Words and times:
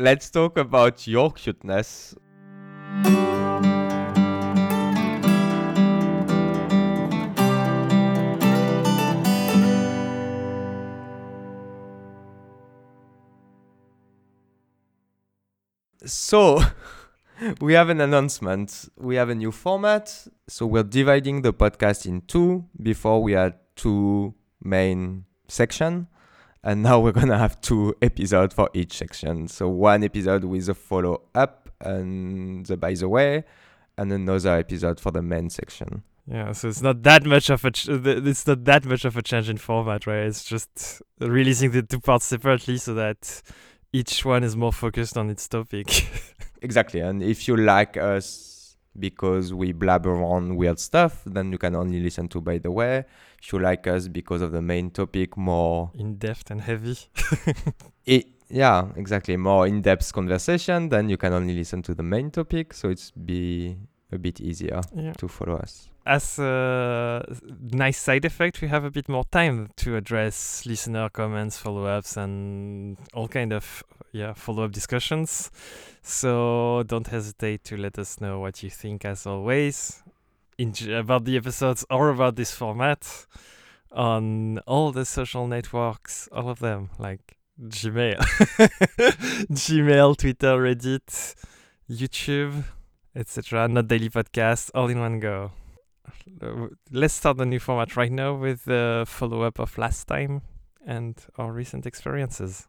let's 0.00 0.30
talk 0.30 0.56
about 0.56 1.06
your 1.06 1.30
cuteness. 1.30 2.14
So, 16.06 16.62
we 17.60 17.74
have 17.74 17.90
an 17.90 18.00
announcement. 18.00 18.88
We 18.96 19.16
have 19.16 19.28
a 19.28 19.34
new 19.34 19.52
format. 19.52 20.26
So, 20.48 20.66
we're 20.66 20.82
dividing 20.82 21.42
the 21.42 21.52
podcast 21.52 22.06
in 22.06 22.22
two. 22.22 22.64
Before, 22.82 23.22
we 23.22 23.32
had 23.32 23.54
two 23.76 24.34
main 24.62 25.26
section 25.46 26.08
and 26.62 26.82
now 26.82 27.00
we're 27.00 27.12
gonna 27.12 27.38
have 27.38 27.60
two 27.60 27.94
episodes 28.02 28.54
for 28.54 28.68
each 28.74 28.92
section 28.96 29.48
so 29.48 29.68
one 29.68 30.04
episode 30.04 30.44
with 30.44 30.68
a 30.68 30.74
follow 30.74 31.22
up 31.34 31.70
and 31.80 32.66
the 32.66 32.76
by 32.76 32.92
the 32.94 33.08
way 33.08 33.44
and 33.96 34.12
another 34.12 34.56
episode 34.56 35.00
for 35.00 35.10
the 35.12 35.22
main 35.22 35.48
section 35.50 36.02
Yeah, 36.26 36.52
so 36.52 36.68
it's 36.68 36.82
not 36.82 37.02
that 37.02 37.24
much 37.24 37.50
of 37.50 37.64
a 37.64 37.70
ch- 37.70 37.88
uh, 37.88 37.98
th- 37.98 38.24
it's 38.24 38.46
not 38.46 38.64
that 38.64 38.84
much 38.84 39.04
of 39.04 39.16
a 39.16 39.22
change 39.22 39.48
in 39.48 39.56
format, 39.58 40.06
right? 40.06 40.26
It's 40.26 40.44
just 40.44 41.02
releasing 41.18 41.72
the 41.72 41.82
two 41.82 41.98
parts 41.98 42.26
separately 42.26 42.76
so 42.78 42.94
that 42.94 43.42
each 43.92 44.24
one 44.24 44.44
is 44.44 44.54
more 44.54 44.72
focused 44.72 45.16
on 45.16 45.28
its 45.30 45.48
topic. 45.48 45.88
exactly 46.62 47.00
and 47.00 47.22
if 47.22 47.48
you 47.48 47.56
like 47.56 47.96
us 47.96 48.49
because 48.98 49.52
we 49.54 49.72
blabber 49.72 50.16
on 50.22 50.56
weird 50.56 50.78
stuff 50.78 51.22
then 51.26 51.52
you 51.52 51.58
can 51.58 51.74
only 51.76 52.00
listen 52.00 52.28
to 52.28 52.40
by 52.40 52.58
the 52.58 52.70
way 52.70 53.04
if 53.40 53.52
you 53.52 53.58
like 53.58 53.86
us 53.86 54.08
because 54.08 54.42
of 54.42 54.50
the 54.52 54.60
main 54.62 54.90
topic 54.90 55.36
more 55.36 55.90
in 55.94 56.16
depth 56.16 56.50
and 56.50 56.60
heavy. 56.62 56.96
it, 58.06 58.26
yeah 58.48 58.88
exactly 58.96 59.36
more 59.36 59.66
in-depth 59.66 60.12
conversation 60.12 60.88
then 60.88 61.08
you 61.08 61.16
can 61.16 61.32
only 61.32 61.54
listen 61.54 61.82
to 61.82 61.94
the 61.94 62.02
main 62.02 62.30
topic 62.30 62.72
so 62.74 62.88
it's 62.88 63.10
be 63.12 63.76
a 64.10 64.18
bit 64.18 64.40
easier 64.40 64.80
Yeah. 64.94 65.12
to 65.12 65.28
follow 65.28 65.56
us 65.56 65.88
As 66.06 66.38
a 66.38 67.22
nice 67.72 67.98
side 67.98 68.24
effect, 68.24 68.62
we 68.62 68.68
have 68.68 68.84
a 68.84 68.90
bit 68.90 69.08
more 69.08 69.24
time 69.24 69.68
to 69.76 69.96
address 69.96 70.64
listener 70.64 71.10
comments, 71.10 71.58
follow-ups, 71.58 72.16
and 72.16 72.96
all 73.12 73.28
kind 73.28 73.52
of 73.52 73.84
yeah 74.12 74.32
follow-up 74.32 74.72
discussions. 74.72 75.50
So 76.02 76.84
don't 76.86 77.06
hesitate 77.06 77.64
to 77.64 77.76
let 77.76 77.98
us 77.98 78.20
know 78.20 78.40
what 78.40 78.62
you 78.62 78.70
think, 78.70 79.04
as 79.04 79.26
always, 79.26 80.02
in 80.56 80.72
about 80.90 81.26
the 81.26 81.36
episodes 81.36 81.84
or 81.90 82.08
about 82.08 82.36
this 82.36 82.50
format 82.50 83.26
on 83.92 84.58
all 84.60 84.92
the 84.92 85.04
social 85.04 85.46
networks, 85.46 86.28
all 86.32 86.48
of 86.48 86.60
them, 86.60 86.88
like 86.98 87.36
Gmail, 87.62 88.16
Gmail, 89.52 90.16
Twitter, 90.16 90.56
Reddit, 90.56 91.34
YouTube, 91.90 92.64
etc. 93.14 93.68
Not 93.68 93.88
daily 93.88 94.08
podcast, 94.08 94.70
all 94.74 94.88
in 94.88 94.98
one 94.98 95.20
go 95.20 95.44
uh, 95.44 95.59
let's 96.90 97.14
start 97.14 97.36
the 97.36 97.46
new 97.46 97.60
format 97.60 97.96
right 97.96 98.12
now 98.12 98.34
with 98.34 98.64
the 98.64 99.04
follow 99.06 99.42
up 99.42 99.58
of 99.58 99.76
last 99.78 100.06
time 100.06 100.42
and 100.86 101.16
our 101.38 101.52
recent 101.52 101.86
experiences. 101.86 102.68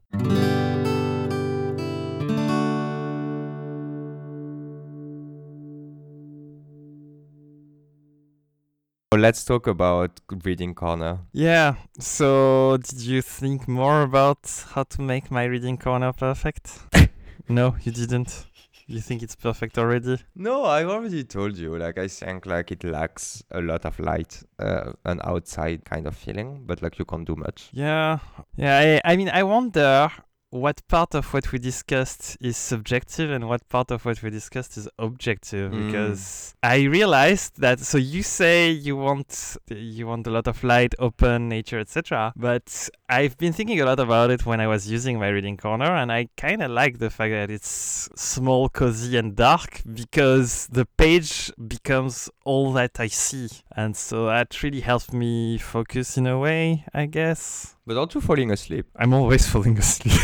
Oh, 9.13 9.17
let's 9.17 9.43
talk 9.43 9.67
about 9.67 10.21
reading 10.45 10.73
corner 10.73 11.19
Yeah, 11.33 11.75
so 11.99 12.77
did 12.77 13.01
you 13.01 13.21
think 13.21 13.67
more 13.67 14.03
about 14.03 14.49
how 14.69 14.83
to 14.83 15.01
make 15.01 15.29
my 15.29 15.43
reading 15.43 15.77
corner 15.77 16.13
perfect? 16.13 16.79
no, 17.49 17.75
you 17.81 17.91
didn't. 17.91 18.45
You 18.91 18.99
think 18.99 19.23
it's 19.23 19.37
perfect 19.37 19.77
already? 19.77 20.17
No, 20.35 20.65
I 20.65 20.83
already 20.83 21.23
told 21.23 21.57
you. 21.57 21.77
Like 21.77 21.97
I 21.97 22.09
think 22.09 22.45
like 22.45 22.71
it 22.73 22.83
lacks 22.83 23.41
a 23.51 23.61
lot 23.61 23.85
of 23.85 23.97
light, 23.99 24.43
uh, 24.59 24.91
an 25.05 25.21
outside 25.23 25.85
kind 25.85 26.05
of 26.07 26.15
feeling, 26.15 26.63
but 26.65 26.81
like 26.81 26.99
you 26.99 27.05
can't 27.05 27.25
do 27.25 27.37
much. 27.37 27.69
Yeah, 27.71 28.19
yeah. 28.57 28.99
I, 29.05 29.13
I 29.13 29.15
mean, 29.15 29.29
I 29.29 29.43
wonder 29.43 30.11
what 30.51 30.85
part 30.89 31.15
of 31.15 31.33
what 31.33 31.51
we 31.53 31.57
discussed 31.59 32.37
is 32.41 32.57
subjective 32.57 33.31
and 33.31 33.47
what 33.47 33.67
part 33.69 33.89
of 33.89 34.03
what 34.05 34.21
we 34.21 34.29
discussed 34.29 34.75
is 34.77 34.87
objective 34.99 35.71
Mm. 35.71 35.87
because 35.87 36.53
I 36.61 36.83
realized 36.83 37.59
that 37.61 37.79
so 37.79 37.97
you 37.97 38.21
say 38.21 38.69
you 38.69 38.97
want 38.97 39.55
you 39.69 40.07
want 40.07 40.27
a 40.27 40.29
lot 40.29 40.47
of 40.47 40.61
light 40.63 40.93
open 40.99 41.47
nature 41.47 41.79
etc 41.79 42.33
but 42.35 42.89
I've 43.07 43.37
been 43.37 43.53
thinking 43.53 43.79
a 43.81 43.85
lot 43.85 43.99
about 43.99 44.29
it 44.29 44.45
when 44.45 44.59
I 44.59 44.67
was 44.67 44.91
using 44.91 45.17
my 45.19 45.29
reading 45.29 45.55
corner 45.57 45.91
and 45.95 46.11
I 46.11 46.27
kind 46.35 46.61
of 46.61 46.71
like 46.71 46.99
the 46.99 47.09
fact 47.09 47.31
that 47.31 47.49
it's 47.49 48.09
small 48.15 48.67
cozy 48.69 49.17
and 49.17 49.35
dark 49.35 49.81
because 49.93 50.67
the 50.67 50.85
page 50.85 51.51
becomes 51.67 52.29
all 52.43 52.73
that 52.73 52.99
I 52.99 53.07
see 53.07 53.47
and 53.75 53.95
so 53.95 54.25
that 54.25 54.61
really 54.63 54.81
helps 54.81 55.13
me 55.13 55.57
focus 55.57 56.17
in 56.17 56.27
a 56.27 56.37
way 56.37 56.83
I 56.93 57.05
guess 57.05 57.75
But 57.85 57.97
aren't 57.97 58.13
falling 58.13 58.51
asleep? 58.51 58.85
I'm 58.95 59.13
always 59.13 59.47
falling 59.51 59.77
asleep. 59.77 60.19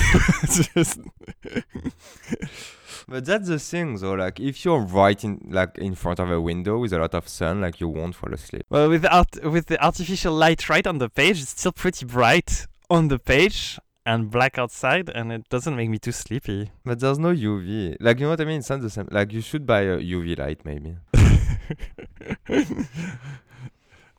Just- 0.76 1.00
But 3.10 3.24
that's 3.26 3.48
the 3.48 3.58
thing, 3.58 3.96
though. 3.98 4.16
Like 4.16 4.38
if 4.40 4.66
you're 4.66 4.80
right 4.82 5.22
in 5.24 5.40
like 5.50 5.78
in 5.78 5.96
front 5.96 6.20
of 6.20 6.30
a 6.30 6.42
window 6.42 6.78
with 6.78 6.92
a 6.94 7.00
lot 7.00 7.14
of 7.14 7.28
sun, 7.30 7.62
like 7.62 7.80
you 7.80 7.88
won't 7.88 8.16
fall 8.16 8.34
asleep. 8.34 8.66
well, 8.70 8.90
with 8.90 9.04
the 9.04 9.16
art- 9.16 9.44
with 9.44 9.68
the 9.68 9.82
artificial 9.84 10.34
light 10.34 10.68
right 10.70 10.86
on 10.86 10.98
the 10.98 11.10
page, 11.10 11.42
it's 11.42 11.52
still 11.52 11.72
pretty 11.72 12.06
bright 12.06 12.68
on 12.90 13.08
the 13.08 13.18
page 13.18 13.80
and 14.06 14.30
black 14.30 14.58
outside, 14.58 15.10
and 15.10 15.32
it 15.32 15.48
doesn't 15.50 15.76
make 15.78 15.90
me 15.90 16.00
too 16.00 16.12
sleepy. 16.12 16.70
But 16.84 17.00
there's 17.00 17.18
no 17.20 17.30
UV. 17.34 17.96
Like 18.02 18.20
you 18.20 18.26
know 18.26 18.32
what 18.32 18.42
I 18.42 18.46
mean? 18.46 18.60
It's 18.60 18.70
not 18.70 18.82
the 18.82 18.90
same. 18.90 19.08
Like 19.10 19.32
you 19.32 19.42
should 19.42 19.66
buy 19.66 19.82
a 19.82 19.98
UV 20.00 20.38
light, 20.38 20.66
maybe. 20.66 20.98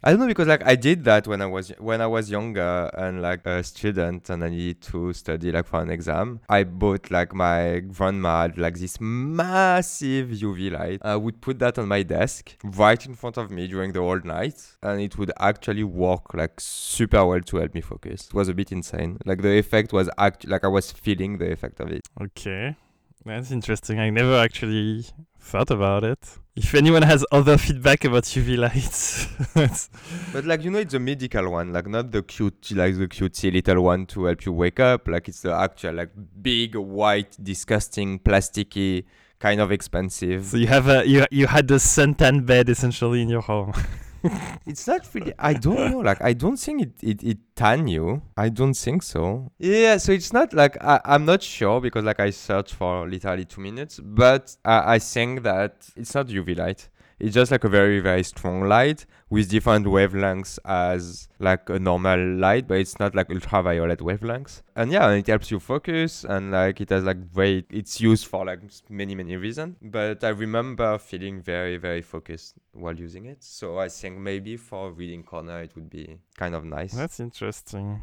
I 0.03 0.11
don't 0.11 0.21
know 0.21 0.27
because 0.29 0.47
like 0.47 0.65
I 0.65 0.77
did 0.77 1.05
that 1.05 1.27
when 1.27 1.43
I 1.43 1.47
was 1.47 1.71
when 1.79 2.01
I 2.01 2.07
was 2.07 2.31
younger 2.31 2.91
and 2.97 3.21
like 3.21 3.45
a 3.47 3.65
student 3.65 4.31
and 4.31 4.45
I 4.45 4.49
needed 4.49 4.81
to 4.83 5.13
study 5.13 5.51
like 5.51 5.67
for 5.67 5.81
an 5.81 5.91
exam. 5.91 6.41
I 6.49 6.65
bought 6.65 7.11
like 7.11 7.35
my 7.35 7.81
grandma 7.81 8.49
like 8.57 8.79
this 8.79 9.01
massive 9.01 10.29
UV 10.29 10.71
light. 10.71 11.01
I 11.03 11.17
would 11.17 11.41
put 11.41 11.59
that 11.59 11.79
on 11.79 11.89
my 11.89 12.03
desk 12.03 12.57
right 12.63 13.05
in 13.05 13.15
front 13.15 13.39
of 13.39 13.51
me 13.51 13.67
during 13.67 13.93
the 13.93 14.01
whole 14.01 14.21
night 14.21 14.63
and 14.83 15.01
it 15.01 15.19
would 15.19 15.33
actually 15.41 15.85
work 15.85 16.33
like 16.35 16.61
super 16.61 17.27
well 17.27 17.41
to 17.41 17.57
help 17.57 17.75
me 17.75 17.81
focus. 17.81 18.27
It 18.27 18.35
was 18.35 18.49
a 18.49 18.55
bit 18.55 18.71
insane. 18.71 19.19
Like 19.27 19.43
the 19.43 19.59
effect 19.59 19.93
was 19.93 20.09
act 20.17 20.47
like 20.47 20.65
I 20.65 20.69
was 20.69 20.93
feeling 20.93 21.39
the 21.39 21.51
effect 21.51 21.81
of 21.81 21.91
it. 21.91 22.03
okay, 22.23 22.77
that's 23.25 23.51
interesting. 23.51 23.99
I 23.99 24.11
never 24.11 24.37
actually 24.39 25.07
thought 25.41 25.71
about 25.71 26.05
it. 26.05 26.19
If 26.57 26.75
anyone 26.75 27.03
has 27.03 27.25
other 27.31 27.57
feedback 27.57 28.05
about 28.05 28.25
UV 28.25 28.59
lights, 28.59 29.27
But 30.33 30.45
like 30.45 30.63
you 30.65 30.71
know, 30.71 30.79
it's 30.81 30.95
a 30.95 30.99
medical 30.99 31.51
one, 31.51 31.73
like 31.73 31.87
not 31.87 32.11
the 32.11 32.23
cute, 32.23 32.73
like 32.73 32.97
the 32.99 33.07
cutesy 33.07 33.53
little 33.53 33.85
one 33.85 34.07
to 34.07 34.25
help 34.25 34.45
you 34.45 34.53
wake 34.53 34.81
up. 34.81 35.07
Like 35.07 35.29
it's 35.29 35.43
the 35.43 35.53
actual, 35.53 35.95
like 35.95 36.11
big, 36.43 36.75
white, 36.75 37.37
disgusting, 37.43 38.19
plasticky, 38.19 39.05
kind 39.39 39.61
of 39.61 39.71
expensive. 39.71 40.47
so 40.47 40.57
you 40.57 40.67
have 40.67 40.89
a 40.89 41.07
you 41.07 41.27
you 41.31 41.47
had 41.47 41.69
the 41.69 41.77
suntan 41.77 42.45
bed 42.45 42.69
essentially 42.69 43.23
in 43.23 43.29
your 43.29 43.43
home. 43.43 43.73
It's 44.67 44.87
not 44.87 45.09
really. 45.15 45.33
I 45.39 45.55
don't 45.55 45.91
know. 45.91 45.99
Like 46.01 46.23
I 46.23 46.33
don't 46.33 46.57
think 46.59 46.83
it 46.83 46.93
it, 47.03 47.23
it 47.23 47.39
tan 47.55 47.87
you. 47.89 48.23
I 48.37 48.49
don't 48.49 48.75
think 48.75 49.03
so. 49.03 49.51
Yeah. 49.59 49.97
So 49.99 50.13
it's 50.13 50.33
not 50.33 50.53
like 50.53 50.77
I, 50.83 51.01
I'm 51.05 51.25
not 51.25 51.43
sure 51.43 51.81
because 51.81 52.05
like 52.05 52.21
I 52.21 52.31
searched 52.31 52.75
for 52.75 53.09
literally 53.09 53.45
two 53.45 53.61
minutes, 53.61 54.01
but 54.03 54.57
I, 54.65 54.95
I 54.95 54.99
think 54.99 55.43
that 55.45 55.89
it's 55.97 56.15
not 56.15 56.29
UV 56.29 56.57
light. 56.57 56.89
It's 57.19 57.35
just 57.35 57.51
like 57.51 57.65
a 57.65 57.69
very 57.69 58.01
very 58.01 58.23
strong 58.23 58.69
light 58.69 59.07
with 59.31 59.51
different 59.51 59.87
wavelengths 59.87 60.59
as 60.65 61.29
like 61.39 61.69
a 61.69 61.79
normal 61.79 62.19
light, 62.37 62.69
but 62.69 62.79
it's 62.79 62.99
not 62.99 63.15
like 63.15 63.31
ultraviolet 63.31 63.99
wavelengths. 63.99 64.63
And 64.77 64.93
yeah, 64.93 65.11
it 65.11 65.27
helps 65.27 65.51
you 65.51 65.59
focus 65.59 66.25
and 66.25 66.53
like 66.53 66.81
it 66.81 66.91
has 66.91 67.05
like 67.05 67.19
very. 67.19 67.67
It's 67.71 68.01
used 68.01 68.27
for 68.27 68.45
like 68.45 68.61
many 68.89 69.15
many 69.15 69.37
reasons. 69.37 69.77
But 69.83 70.23
I 70.23 70.29
remember 70.29 70.99
feeling 70.99 71.43
very 71.43 71.77
very 71.77 72.03
focused 72.03 72.55
while 72.73 72.97
using 72.97 73.27
it. 73.27 73.43
So 73.43 73.79
I 73.79 73.89
think 73.89 74.19
maybe 74.19 74.57
for 74.57 74.93
reading 74.93 75.23
corner 75.23 75.63
it 75.63 75.75
would 75.75 75.91
be 75.91 76.19
kind 76.37 76.55
of 76.55 76.65
nice. 76.65 76.93
That's 76.93 77.21
interesting. 77.21 78.03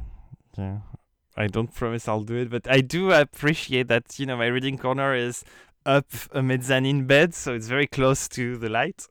Yeah. 0.57 0.79
I 1.37 1.47
don't 1.47 1.73
promise 1.73 2.07
I'll 2.07 2.21
do 2.21 2.35
it, 2.35 2.49
but 2.49 2.65
I 2.69 2.79
do 2.79 3.11
appreciate 3.11 3.89
that, 3.89 4.17
you 4.17 4.25
know, 4.25 4.37
my 4.37 4.47
reading 4.47 4.77
corner 4.77 5.13
is 5.13 5.43
up 5.85 6.05
a 6.31 6.41
mezzanine 6.41 7.05
bed, 7.05 7.33
so 7.33 7.53
it's 7.53 7.67
very 7.67 7.87
close 7.87 8.27
to 8.29 8.57
the 8.57 8.69
light 8.69 9.07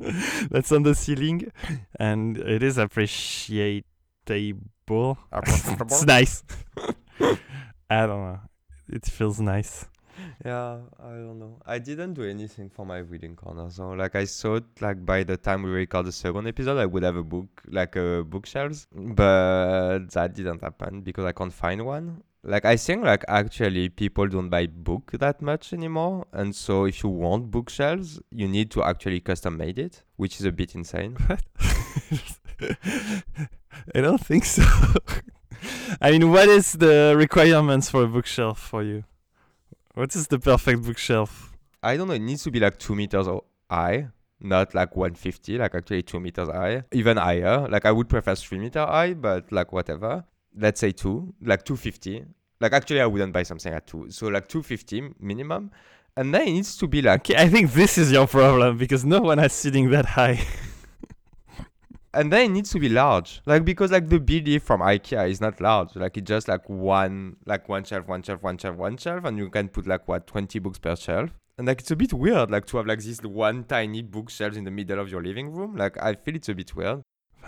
that's 0.50 0.72
on 0.72 0.82
the 0.82 0.94
ceiling. 0.94 1.50
And 1.98 2.38
it 2.38 2.62
is 2.62 2.78
appreciable. 2.78 3.88
it's 5.32 6.06
nice. 6.06 6.44
I 7.90 8.06
don't 8.06 8.22
know. 8.22 8.40
It 8.88 9.06
feels 9.06 9.40
nice. 9.40 9.86
Yeah, 10.44 10.78
I 11.02 11.10
don't 11.10 11.38
know. 11.38 11.60
I 11.66 11.78
didn't 11.78 12.14
do 12.14 12.24
anything 12.24 12.70
for 12.70 12.84
my 12.84 12.98
reading 12.98 13.36
corner. 13.36 13.70
So 13.70 13.90
like 13.90 14.14
I 14.16 14.26
thought 14.26 14.64
like 14.80 15.04
by 15.04 15.22
the 15.22 15.36
time 15.36 15.62
we 15.62 15.70
record 15.70 16.06
the 16.06 16.12
second 16.12 16.46
episode 16.46 16.78
I 16.78 16.86
would 16.86 17.02
have 17.02 17.16
a 17.16 17.22
book 17.22 17.62
like 17.68 17.96
a 17.96 18.24
bookshelves. 18.24 18.86
But 18.92 20.10
that 20.10 20.34
didn't 20.34 20.62
happen 20.62 21.00
because 21.02 21.24
I 21.24 21.32
can't 21.32 21.52
find 21.52 21.84
one. 21.84 22.22
Like 22.42 22.64
I 22.64 22.76
think 22.76 23.04
like 23.04 23.24
actually 23.28 23.90
people 23.90 24.26
don't 24.26 24.48
buy 24.48 24.66
book 24.66 25.12
that 25.12 25.42
much 25.42 25.74
anymore, 25.74 26.26
and 26.32 26.56
so 26.56 26.86
if 26.86 27.02
you 27.02 27.10
want 27.10 27.50
bookshelves, 27.50 28.18
you 28.30 28.48
need 28.48 28.70
to 28.70 28.82
actually 28.82 29.20
custom 29.20 29.58
made 29.58 29.78
it, 29.78 30.02
which 30.16 30.40
is 30.40 30.46
a 30.46 30.52
bit 30.52 30.74
insane. 30.74 31.16
What? 31.26 31.42
I 33.94 34.00
don't 34.00 34.24
think 34.24 34.46
so. 34.46 34.62
I 36.00 36.10
mean, 36.12 36.30
what 36.30 36.48
is 36.48 36.72
the 36.72 37.14
requirements 37.14 37.90
for 37.90 38.04
a 38.04 38.06
bookshelf 38.06 38.58
for 38.58 38.82
you? 38.82 39.04
What 39.94 40.16
is 40.16 40.28
the 40.28 40.38
perfect 40.38 40.82
bookshelf? 40.82 41.52
I 41.82 41.98
don't 41.98 42.08
know. 42.08 42.14
It 42.14 42.22
needs 42.22 42.42
to 42.44 42.50
be 42.50 42.60
like 42.60 42.78
two 42.78 42.94
meters 42.94 43.26
high, 43.70 44.08
not 44.40 44.74
like 44.74 44.96
150, 44.96 45.58
like 45.58 45.74
actually 45.74 46.02
two 46.02 46.20
meters 46.20 46.48
high, 46.48 46.84
even 46.92 47.18
higher. 47.18 47.68
Like 47.68 47.84
I 47.84 47.92
would 47.92 48.08
prefer 48.08 48.34
three 48.34 48.58
meter 48.58 48.80
high, 48.86 49.12
but 49.12 49.52
like 49.52 49.72
whatever. 49.72 50.24
Let's 50.56 50.80
say 50.80 50.92
two, 50.92 51.34
like 51.42 51.64
250. 51.64 52.24
Like 52.60 52.72
actually, 52.72 53.00
I 53.00 53.06
wouldn't 53.06 53.32
buy 53.32 53.42
something 53.42 53.72
at 53.72 53.86
two. 53.86 54.10
So 54.10 54.28
like 54.28 54.48
250 54.48 55.14
minimum, 55.20 55.70
and 56.16 56.34
then 56.34 56.42
it 56.42 56.52
needs 56.52 56.76
to 56.78 56.86
be 56.86 57.02
like, 57.02 57.30
I 57.30 57.48
think 57.48 57.72
this 57.72 57.96
is 57.96 58.12
your 58.12 58.26
problem 58.26 58.76
because 58.76 59.04
no 59.04 59.20
one 59.20 59.38
is 59.38 59.52
sitting 59.52 59.90
that 59.90 60.06
high. 60.06 60.40
and 62.14 62.32
then 62.32 62.50
it 62.50 62.52
needs 62.52 62.70
to 62.70 62.80
be 62.80 62.88
large. 62.88 63.40
Like 63.46 63.64
because 63.64 63.90
like 63.92 64.08
the 64.08 64.18
Billy 64.18 64.58
from 64.58 64.80
IKEA 64.80 65.30
is 65.30 65.40
not 65.40 65.60
large. 65.60 65.94
Like 65.96 66.16
it's 66.16 66.28
just 66.28 66.48
like 66.48 66.68
one, 66.68 67.36
like 67.46 67.68
one 67.68 67.84
shelf, 67.84 68.08
one 68.08 68.22
shelf, 68.22 68.42
one 68.42 68.58
shelf, 68.58 68.76
one 68.76 68.96
shelf, 68.96 69.24
and 69.24 69.38
you 69.38 69.48
can 69.50 69.68
put 69.68 69.86
like 69.86 70.06
what 70.08 70.26
20 70.26 70.58
books 70.58 70.78
per 70.78 70.96
shelf. 70.96 71.30
And 71.56 71.66
like 71.66 71.80
it's 71.80 71.90
a 71.90 71.96
bit 71.96 72.12
weird, 72.12 72.50
like 72.50 72.66
to 72.66 72.78
have 72.78 72.86
like 72.86 73.02
this 73.02 73.22
one 73.22 73.64
tiny 73.64 74.02
bookshelf 74.02 74.56
in 74.56 74.64
the 74.64 74.70
middle 74.70 74.98
of 74.98 75.10
your 75.10 75.22
living 75.22 75.52
room. 75.52 75.76
Like 75.76 76.02
I 76.02 76.14
feel 76.14 76.34
it's 76.34 76.48
a 76.48 76.54
bit 76.54 76.74
weird. 76.74 77.02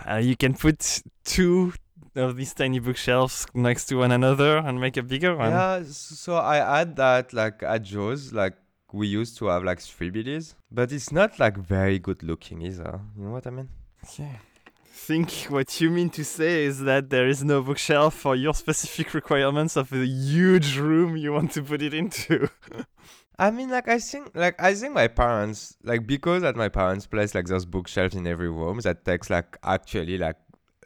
Uh, 0.09 0.15
you 0.15 0.35
can 0.35 0.53
put 0.53 1.01
two 1.23 1.73
of 2.15 2.35
these 2.35 2.53
tiny 2.53 2.79
bookshelves 2.79 3.45
next 3.53 3.85
to 3.85 3.95
one 3.95 4.11
another 4.11 4.57
and 4.57 4.79
make 4.79 4.97
a 4.97 5.03
bigger 5.03 5.35
one. 5.35 5.51
Yeah, 5.51 5.83
so 5.87 6.37
I 6.37 6.57
had 6.57 6.95
that 6.97 7.33
like 7.33 7.63
at 7.63 7.83
Joe's, 7.83 8.33
like 8.33 8.55
we 8.91 9.07
used 9.07 9.37
to 9.37 9.47
have 9.47 9.63
like 9.63 9.79
three 9.79 10.11
Billys, 10.11 10.53
but 10.71 10.91
it's 10.91 11.11
not 11.11 11.39
like 11.39 11.57
very 11.57 11.99
good 11.99 12.23
looking 12.23 12.61
either. 12.61 13.01
You 13.17 13.25
know 13.25 13.31
what 13.31 13.47
I 13.47 13.49
mean? 13.49 13.69
Okay. 14.03 14.39
think 14.93 15.31
what 15.49 15.81
you 15.81 15.89
mean 15.89 16.09
to 16.11 16.23
say 16.23 16.65
is 16.65 16.79
that 16.81 17.09
there 17.09 17.27
is 17.27 17.43
no 17.43 17.61
bookshelf 17.61 18.13
for 18.13 18.35
your 18.35 18.53
specific 18.53 19.13
requirements 19.13 19.75
of 19.75 19.89
the 19.89 20.05
huge 20.05 20.77
room 20.77 21.17
you 21.17 21.33
want 21.33 21.51
to 21.51 21.63
put 21.63 21.81
it 21.81 21.93
into. 21.93 22.49
I 23.39 23.49
mean, 23.49 23.69
like 23.69 23.89
I 23.89 23.97
think, 23.97 24.31
like 24.35 24.61
I 24.61 24.75
think 24.75 24.93
my 24.93 25.07
parents, 25.07 25.75
like 25.83 26.05
because 26.05 26.43
at 26.43 26.55
my 26.55 26.69
parents' 26.69 27.07
place, 27.07 27.33
like 27.33 27.47
there's 27.47 27.65
bookshelves 27.65 28.15
in 28.15 28.27
every 28.27 28.49
room 28.49 28.79
that 28.81 29.05
takes 29.05 29.29
like 29.29 29.57
actually 29.63 30.17
like 30.19 30.37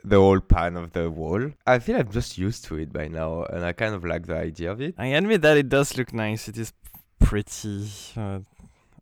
the 0.04 0.18
whole 0.18 0.40
pan 0.40 0.78
of 0.78 0.92
the 0.94 1.10
wall. 1.10 1.52
I 1.66 1.80
feel 1.80 1.98
I'm 1.98 2.12
just 2.12 2.38
used 2.38 2.66
to 2.66 2.78
it 2.78 2.92
by 2.92 3.08
now, 3.08 3.44
and 3.44 3.64
I 3.64 3.74
kind 3.74 3.94
of 3.96 4.04
like 4.06 4.26
the 4.28 4.38
idea 4.38 4.72
of 4.72 4.82
it. 4.82 4.96
I 4.98 5.08
admit 5.08 5.42
that 5.42 5.58
it 5.58 5.70
does 5.70 5.98
look 5.98 6.14
nice. 6.14 6.48
It 6.48 6.58
is 6.58 6.74
pretty. 7.20 7.90
Uh, 8.16 8.40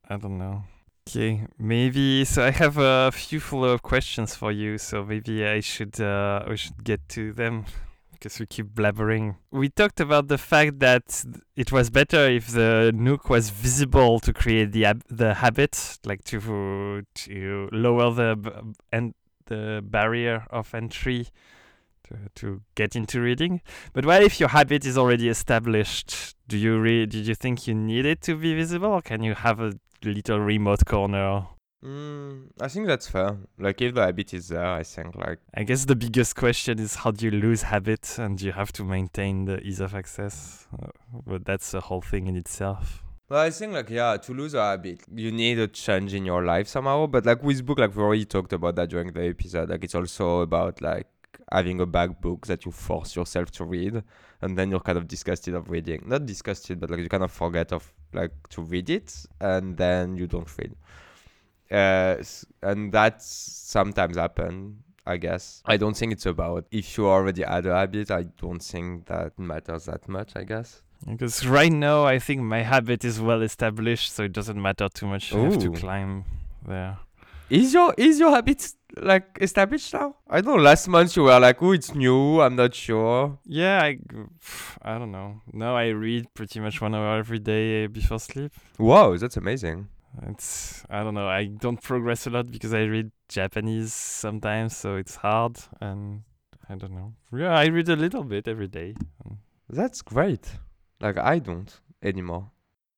I 0.09 0.17
don't 0.17 0.37
know. 0.37 0.63
Okay, 1.07 1.45
maybe. 1.59 2.25
So 2.25 2.43
I 2.43 2.51
have 2.51 2.77
a 2.77 3.11
few 3.11 3.39
follow-up 3.39 3.83
questions 3.83 4.35
for 4.35 4.51
you. 4.51 4.77
So 4.77 5.03
maybe 5.05 5.45
I 5.45 5.59
should 5.59 5.99
uh, 6.01 6.43
we 6.49 6.57
should 6.57 6.83
get 6.83 7.07
to 7.09 7.31
them 7.33 7.65
because 8.11 8.39
we 8.39 8.47
keep 8.47 8.73
blabbering. 8.73 9.35
We 9.51 9.69
talked 9.69 9.99
about 9.99 10.29
the 10.29 10.39
fact 10.39 10.79
that 10.79 11.23
it 11.55 11.71
was 11.71 11.91
better 11.91 12.27
if 12.27 12.47
the 12.47 12.91
Nook 12.95 13.29
was 13.29 13.51
visible 13.51 14.19
to 14.21 14.33
create 14.33 14.71
the 14.71 14.85
ab- 14.85 15.03
the 15.07 15.35
habit, 15.35 15.99
like 16.05 16.23
to 16.25 17.03
to 17.13 17.69
lower 17.71 18.11
the 18.11 18.35
b- 18.35 18.73
and 18.91 19.13
the 19.45 19.81
barrier 19.83 20.45
of 20.49 20.73
entry 20.73 21.27
to, 22.05 22.17
to 22.35 22.61
get 22.75 22.95
into 22.95 23.21
reading. 23.21 23.61
But 23.93 24.05
what 24.05 24.23
if 24.23 24.39
your 24.39 24.49
habit 24.49 24.85
is 24.85 24.97
already 24.97 25.29
established? 25.29 26.35
Do 26.47 26.57
you 26.57 26.79
re- 26.79 27.05
did 27.05 27.27
you 27.27 27.35
think 27.35 27.67
you 27.67 27.73
need 27.73 28.05
it 28.05 28.21
to 28.21 28.35
be 28.35 28.55
visible, 28.55 28.89
or 28.89 29.01
can 29.01 29.23
you 29.23 29.33
have 29.33 29.59
a 29.59 29.73
little 30.03 30.39
remote 30.39 30.85
corner? 30.85 31.47
Mm, 31.83 32.47
I 32.59 32.67
think 32.67 32.87
that's 32.87 33.07
fair. 33.07 33.37
Like 33.59 33.81
if 33.81 33.93
the 33.93 34.01
habit 34.01 34.33
is 34.33 34.47
there, 34.47 34.65
I 34.65 34.83
think 34.83 35.15
like 35.15 35.39
I 35.53 35.63
guess 35.63 35.85
the 35.85 35.95
biggest 35.95 36.35
question 36.35 36.79
is 36.79 36.95
how 36.95 37.11
do 37.11 37.25
you 37.25 37.31
lose 37.31 37.63
habit, 37.63 38.17
and 38.17 38.41
you 38.41 38.51
have 38.51 38.71
to 38.73 38.83
maintain 38.83 39.45
the 39.45 39.59
ease 39.61 39.79
of 39.79 39.93
access. 39.93 40.67
Uh, 40.73 40.87
but 41.25 41.45
that's 41.45 41.73
a 41.73 41.81
whole 41.81 42.01
thing 42.01 42.27
in 42.27 42.35
itself. 42.35 43.04
Well, 43.27 43.39
I 43.39 43.49
think 43.49 43.73
like 43.73 43.89
yeah, 43.89 44.17
to 44.17 44.33
lose 44.33 44.53
a 44.53 44.61
habit, 44.61 45.01
you 45.13 45.31
need 45.31 45.57
a 45.57 45.67
change 45.67 46.13
in 46.13 46.25
your 46.25 46.45
life 46.45 46.67
somehow. 46.67 47.07
But 47.07 47.25
like 47.25 47.41
with 47.41 47.65
book, 47.65 47.79
like 47.79 47.95
we 47.95 48.03
already 48.03 48.25
talked 48.25 48.53
about 48.53 48.75
that 48.75 48.89
during 48.89 49.11
the 49.11 49.25
episode. 49.27 49.69
Like 49.69 49.83
it's 49.83 49.95
also 49.95 50.41
about 50.41 50.79
like 50.79 51.07
having 51.51 51.81
a 51.81 51.87
bad 51.87 52.21
book 52.21 52.45
that 52.45 52.65
you 52.65 52.71
force 52.71 53.15
yourself 53.15 53.49
to 53.51 53.65
read, 53.65 54.03
and 54.41 54.55
then 54.55 54.69
you're 54.69 54.79
kind 54.79 54.97
of 54.99 55.07
disgusted 55.07 55.55
of 55.55 55.71
reading. 55.71 56.03
Not 56.05 56.27
disgusted, 56.27 56.79
but 56.79 56.91
like 56.91 56.99
you 56.99 57.09
kind 57.09 57.23
of 57.23 57.31
forget 57.31 57.73
of 57.73 57.91
like 58.13 58.31
to 58.49 58.61
read 58.61 58.91
it, 58.91 59.25
and 59.41 59.75
then 59.75 60.17
you 60.17 60.27
don't 60.27 60.49
read. 60.59 60.75
Uh, 61.71 62.23
and 62.61 62.91
that 62.91 63.23
sometimes 63.23 64.17
happen. 64.17 64.83
I 65.07 65.17
guess 65.17 65.61
I 65.65 65.77
don't 65.77 65.95
think 65.95 66.13
it's 66.13 66.25
about 66.25 66.65
if 66.71 66.97
you 66.97 67.07
already 67.07 67.41
had 67.43 67.65
a 67.65 67.75
habit. 67.75 68.11
I 68.11 68.23
don't 68.23 68.61
think 68.61 69.07
that 69.07 69.37
matters 69.39 69.85
that 69.85 70.07
much. 70.07 70.33
I 70.35 70.43
guess. 70.43 70.83
Because 71.05 71.45
right 71.45 71.71
now, 71.71 72.05
I 72.05 72.19
think 72.19 72.41
my 72.41 72.61
habit 72.61 73.03
is 73.05 73.19
well 73.21 73.41
established, 73.41 74.13
so 74.13 74.23
it 74.23 74.33
doesn't 74.33 74.59
matter 74.61 74.89
too 74.89 75.07
much. 75.07 75.33
I 75.33 75.39
have 75.39 75.59
to 75.59 75.71
climb 75.71 76.25
there. 76.67 76.97
Is 77.49 77.73
your 77.73 77.93
is 77.97 78.19
your 78.19 78.31
habit 78.31 78.73
like 78.97 79.37
established 79.39 79.93
now? 79.93 80.15
I 80.27 80.41
don't 80.41 80.57
know. 80.57 80.63
Last 80.63 80.87
month 80.87 81.15
you 81.15 81.23
were 81.23 81.39
like, 81.39 81.61
"Oh, 81.61 81.73
it's 81.73 81.93
new. 81.93 82.41
I'm 82.41 82.55
not 82.55 82.73
sure." 82.73 83.37
Yeah, 83.45 83.83
I, 83.83 83.99
I 84.81 84.97
don't 84.97 85.11
know. 85.11 85.41
Now 85.53 85.75
I 85.75 85.89
read 85.89 86.33
pretty 86.33 86.59
much 86.59 86.81
one 86.81 86.95
hour 86.95 87.17
every 87.17 87.39
day 87.39 87.85
before 87.85 88.19
sleep. 88.19 88.51
Wow, 88.79 89.15
that's 89.17 89.37
amazing. 89.37 89.89
It's 90.23 90.83
I 90.89 91.03
don't 91.03 91.13
know. 91.13 91.27
I 91.27 91.45
don't 91.45 91.81
progress 91.81 92.25
a 92.25 92.31
lot 92.31 92.51
because 92.51 92.73
I 92.73 92.83
read 92.83 93.11
Japanese 93.29 93.93
sometimes, 93.93 94.75
so 94.75 94.95
it's 94.95 95.15
hard. 95.17 95.59
And 95.79 96.23
I 96.67 96.75
don't 96.75 96.93
know. 96.93 97.13
Yeah, 97.31 97.55
I 97.55 97.65
read 97.65 97.89
a 97.89 97.95
little 97.95 98.23
bit 98.23 98.47
every 98.47 98.67
day. 98.67 98.95
That's 99.69 100.01
great. 100.01 100.49
Like 100.99 101.17
I 101.17 101.39
don't 101.39 101.79
anymore. 102.01 102.51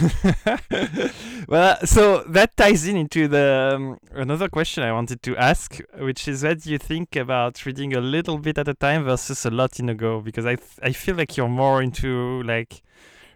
well, 1.48 1.78
so 1.86 2.24
that 2.24 2.52
ties 2.56 2.88
in 2.88 2.96
into 2.96 3.28
the 3.28 3.74
um, 3.76 3.98
another 4.14 4.48
question 4.48 4.82
I 4.82 4.94
wanted 4.94 5.22
to 5.24 5.36
ask, 5.36 5.78
which 6.00 6.26
is 6.28 6.44
what 6.44 6.62
do 6.62 6.72
you 6.72 6.78
think 6.78 7.18
about 7.18 7.66
reading 7.66 7.94
a 7.94 8.00
little 8.00 8.38
bit 8.38 8.58
at 8.58 8.70
a 8.70 8.74
time 8.74 9.04
versus 9.04 9.46
a 9.46 9.52
lot 9.52 9.80
in 9.80 9.90
a 9.90 9.96
go? 9.96 10.22
Because 10.22 10.46
I 10.46 10.56
th- 10.56 10.80
I 10.82 10.94
feel 10.94 11.16
like 11.16 11.36
you're 11.36 11.50
more 11.50 11.82
into 11.82 12.42
like 12.44 12.82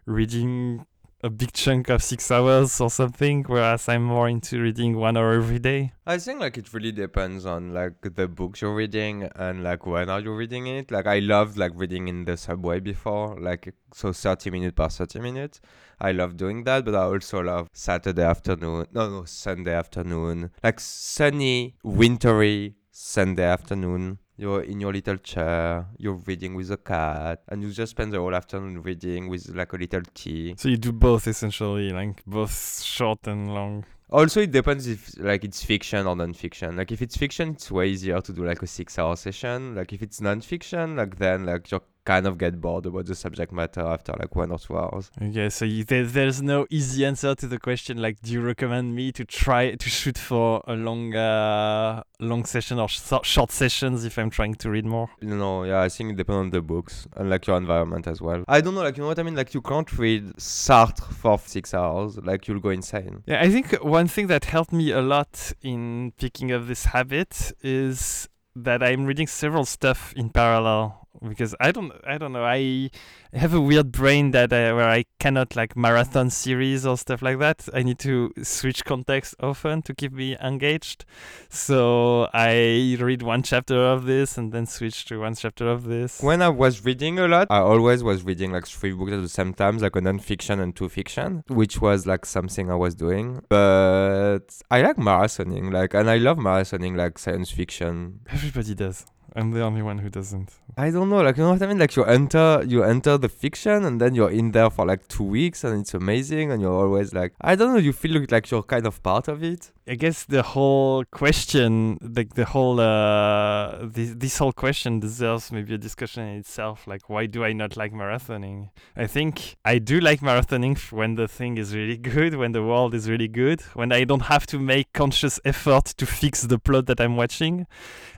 reading 0.05 0.85
a 1.23 1.29
big 1.29 1.51
chunk 1.51 1.89
of 1.89 2.03
six 2.03 2.29
hours 2.29 2.79
or 2.79 2.89
something, 2.89 3.43
whereas 3.47 3.89
I'm 3.89 4.03
more 4.03 4.29
into 4.29 4.61
reading 4.61 4.97
one 4.97 5.17
hour 5.17 5.33
every 5.33 5.57
day. 5.57 5.93
I 6.05 6.19
think 6.19 6.39
like 6.39 6.57
it 6.57 6.71
really 6.73 6.91
depends 6.91 7.45
on 7.45 7.73
like 7.73 8.01
the 8.01 8.27
books 8.27 8.61
you're 8.61 8.75
reading 8.75 9.23
and 9.35 9.63
like 9.63 9.87
when 9.87 10.09
are 10.09 10.19
you 10.19 10.33
reading 10.35 10.67
it. 10.67 10.91
Like 10.91 11.07
I 11.07 11.19
loved 11.19 11.57
like 11.57 11.71
reading 11.75 12.07
in 12.07 12.25
the 12.25 12.37
subway 12.37 12.79
before, 12.79 13.39
like 13.39 13.73
so 13.93 14.13
30 14.13 14.51
minutes 14.51 14.75
per 14.75 14.89
30 14.89 15.19
minutes. 15.19 15.59
I 15.99 16.11
love 16.11 16.37
doing 16.37 16.63
that, 16.65 16.85
but 16.85 16.93
I 16.93 17.03
also 17.03 17.41
love 17.41 17.67
Saturday 17.73 18.21
afternoon. 18.23 18.85
No, 18.93 19.09
no, 19.09 19.25
Sunday 19.25 19.73
afternoon. 19.73 20.51
Like 20.63 20.79
sunny, 20.79 21.75
wintry 21.83 22.75
Sunday 22.91 23.43
afternoon. 23.43 24.19
You're 24.37 24.61
in 24.61 24.79
your 24.79 24.93
little 24.93 25.17
chair, 25.17 25.87
you're 25.97 26.21
reading 26.25 26.53
with 26.53 26.71
a 26.71 26.77
cat, 26.77 27.41
and 27.47 27.63
you 27.63 27.71
just 27.71 27.91
spend 27.91 28.13
the 28.13 28.19
whole 28.19 28.35
afternoon 28.35 28.83
reading 28.83 29.29
with 29.29 29.49
like 29.49 29.73
a 29.73 29.77
little 29.77 30.03
tea. 30.13 30.53
So 30.57 30.69
you 30.69 30.77
do 30.77 30.91
both 30.91 31.27
essentially, 31.27 31.89
like 31.89 32.23
both 32.25 32.81
short 32.83 33.25
and 33.25 33.53
long. 33.53 33.85
Also, 34.09 34.41
it 34.41 34.51
depends 34.51 34.87
if 34.87 35.19
like 35.19 35.43
it's 35.43 35.63
fiction 35.63 36.07
or 36.07 36.15
non-fiction. 36.15 36.77
Like 36.77 36.91
if 36.91 37.01
it's 37.01 37.17
fiction, 37.17 37.49
it's 37.49 37.69
way 37.69 37.89
easier 37.89 38.21
to 38.21 38.31
do 38.31 38.45
like 38.45 38.61
a 38.61 38.67
six-hour 38.67 39.17
session. 39.17 39.75
Like 39.75 39.91
if 39.91 40.01
it's 40.01 40.21
non-fiction, 40.21 40.95
like 40.95 41.17
then 41.17 41.45
like 41.45 41.69
you 41.71 41.81
kind 42.07 42.25
of 42.25 42.37
get 42.37 42.61
bored 42.61 42.85
about 42.85 43.05
the 43.05 43.13
subject 43.13 43.51
matter 43.51 43.81
after 43.81 44.13
like 44.17 44.33
one 44.33 44.49
or 44.49 44.57
two 44.57 44.77
hours. 44.77 45.11
Okay, 45.21 45.49
so 45.49 45.65
you, 45.65 45.83
there, 45.83 46.05
there's 46.05 46.41
no 46.41 46.65
easy 46.69 47.05
answer 47.05 47.35
to 47.35 47.47
the 47.47 47.59
question. 47.59 48.01
Like, 48.01 48.21
do 48.21 48.31
you 48.31 48.41
recommend 48.41 48.95
me 48.95 49.11
to 49.11 49.25
try 49.25 49.75
to 49.75 49.89
shoot 49.89 50.17
for 50.17 50.63
a 50.67 50.73
long, 50.73 51.13
uh, 51.13 52.03
long 52.21 52.45
session 52.45 52.79
or 52.79 52.87
sh- 52.87 53.01
short 53.23 53.51
sessions 53.51 54.05
if 54.05 54.17
I'm 54.17 54.29
trying 54.29 54.55
to 54.55 54.69
read 54.69 54.85
more? 54.85 55.09
No, 55.21 55.65
yeah, 55.65 55.81
I 55.81 55.89
think 55.89 56.11
it 56.11 56.15
depends 56.15 56.39
on 56.39 56.49
the 56.51 56.61
books 56.61 57.07
and 57.17 57.29
like 57.29 57.45
your 57.45 57.57
environment 57.57 58.07
as 58.07 58.21
well. 58.21 58.45
I 58.47 58.61
don't 58.61 58.73
know, 58.73 58.83
like 58.83 58.95
you 58.95 59.03
know 59.03 59.09
what 59.09 59.19
I 59.19 59.23
mean. 59.23 59.35
Like 59.35 59.53
you 59.53 59.61
can't 59.61 59.91
read 59.97 60.33
Sartre 60.37 61.11
for 61.13 61.37
six 61.39 61.73
hours. 61.73 62.17
Like 62.17 62.47
you'll 62.47 62.61
go 62.61 62.69
insane. 62.69 63.23
Yeah, 63.25 63.41
I 63.41 63.49
think 63.49 63.73
one 63.83 64.07
thing 64.07 64.27
that 64.27 64.45
helped 64.45 64.71
me 64.71 64.91
a 64.91 65.01
lot 65.01 65.51
in 65.61 66.13
picking 66.17 66.53
up 66.53 66.67
this 66.67 66.85
habit 66.85 67.51
is 67.61 68.29
that 68.55 68.81
I'm 68.81 69.05
reading 69.05 69.27
several 69.27 69.65
stuff 69.65 70.13
in 70.15 70.29
parallel 70.29 71.06
because 71.27 71.55
I 71.59 71.71
don't 71.71 71.91
I 72.05 72.17
don't 72.17 72.33
know 72.33 72.45
I 72.45 72.89
have 73.33 73.53
a 73.53 73.61
weird 73.61 73.91
brain 73.91 74.31
that 74.31 74.53
I, 74.53 74.73
where 74.73 74.89
I 74.89 75.05
cannot 75.19 75.55
like 75.55 75.75
marathon 75.75 76.29
series 76.29 76.85
or 76.85 76.97
stuff 76.97 77.21
like 77.21 77.39
that. 77.39 77.67
I 77.73 77.83
need 77.83 77.99
to 77.99 78.33
switch 78.43 78.85
context 78.85 79.35
often 79.39 79.81
to 79.83 79.93
keep 79.93 80.13
me 80.13 80.37
engaged. 80.37 81.05
So 81.49 82.29
I 82.33 82.97
read 82.99 83.21
one 83.21 83.43
chapter 83.43 83.77
of 83.77 84.05
this 84.05 84.37
and 84.37 84.51
then 84.51 84.65
switch 84.65 85.05
to 85.05 85.19
one 85.19 85.35
chapter 85.35 85.67
of 85.67 85.83
this. 85.85 86.21
When 86.21 86.41
I 86.41 86.49
was 86.49 86.85
reading 86.85 87.19
a 87.19 87.27
lot, 87.27 87.47
I 87.49 87.59
always 87.59 88.03
was 88.03 88.23
reading 88.23 88.51
like 88.51 88.67
three 88.67 88.93
books 88.93 89.11
at 89.11 89.21
the 89.21 89.29
same 89.29 89.53
time, 89.53 89.77
like 89.77 89.95
a 89.95 90.01
non-fiction 90.01 90.59
and 90.59 90.75
two 90.75 90.89
fiction, 90.89 91.43
which 91.47 91.81
was 91.81 92.05
like 92.05 92.25
something 92.25 92.71
I 92.71 92.75
was 92.75 92.95
doing. 92.95 93.41
But 93.49 94.39
I 94.71 94.81
like 94.81 94.97
marathoning, 94.97 95.71
like, 95.73 95.93
and 95.93 96.09
I 96.09 96.17
love 96.17 96.37
marathoning, 96.37 96.95
like 96.95 97.17
science 97.17 97.51
fiction. 97.51 98.21
Everybody 98.29 98.75
does. 98.75 99.05
I'm 99.35 99.51
the 99.51 99.61
only 99.61 99.81
one 99.81 99.99
who 99.99 100.09
doesn't. 100.09 100.51
I 100.77 100.89
don't 100.89 101.09
know, 101.09 101.21
like 101.21 101.37
you 101.37 101.43
know 101.43 101.51
what 101.51 101.61
I 101.61 101.67
mean? 101.67 101.79
Like 101.79 101.95
you 101.95 102.03
enter 102.03 102.63
you 102.67 102.83
enter 102.83 103.17
the 103.17 103.29
fiction 103.29 103.85
and 103.85 103.99
then 104.01 104.15
you're 104.15 104.31
in 104.31 104.51
there 104.51 104.69
for 104.69 104.85
like 104.85 105.07
two 105.07 105.23
weeks 105.23 105.63
and 105.63 105.81
it's 105.81 105.93
amazing 105.93 106.51
and 106.51 106.61
you're 106.61 106.73
always 106.73 107.13
like 107.13 107.33
I 107.41 107.55
don't 107.55 107.73
know, 107.73 107.79
you 107.79 107.93
feel 107.93 108.25
like 108.29 108.51
you're 108.51 108.63
kind 108.63 108.85
of 108.85 109.01
part 109.03 109.27
of 109.27 109.43
it. 109.43 109.71
I 109.89 109.95
guess 109.95 110.25
the 110.25 110.43
whole 110.43 111.05
question, 111.05 111.97
like 112.01 112.33
the 112.33 112.43
whole 112.43 112.77
uh, 112.81 113.85
this 113.85 114.13
this 114.15 114.37
whole 114.37 114.51
question 114.51 114.99
deserves 114.99 115.49
maybe 115.49 115.75
a 115.75 115.77
discussion 115.77 116.23
in 116.23 116.39
itself. 116.39 116.85
Like, 116.87 117.09
why 117.09 117.25
do 117.25 117.45
I 117.45 117.53
not 117.53 117.77
like 117.77 117.93
marathoning? 117.93 118.69
I 118.97 119.07
think 119.07 119.55
I 119.63 119.79
do 119.79 120.01
like 120.01 120.19
marathoning 120.19 120.77
when 120.91 121.15
the 121.15 121.29
thing 121.29 121.57
is 121.57 121.73
really 121.73 121.95
good, 121.97 122.35
when 122.35 122.51
the 122.51 122.63
world 122.63 122.93
is 122.93 123.09
really 123.09 123.29
good, 123.29 123.61
when 123.75 123.93
I 123.93 124.03
don't 124.03 124.23
have 124.23 124.45
to 124.47 124.59
make 124.59 124.91
conscious 124.91 125.39
effort 125.45 125.85
to 125.97 126.05
fix 126.05 126.41
the 126.41 126.59
plot 126.59 126.87
that 126.87 126.99
I'm 126.99 127.15
watching, 127.15 127.65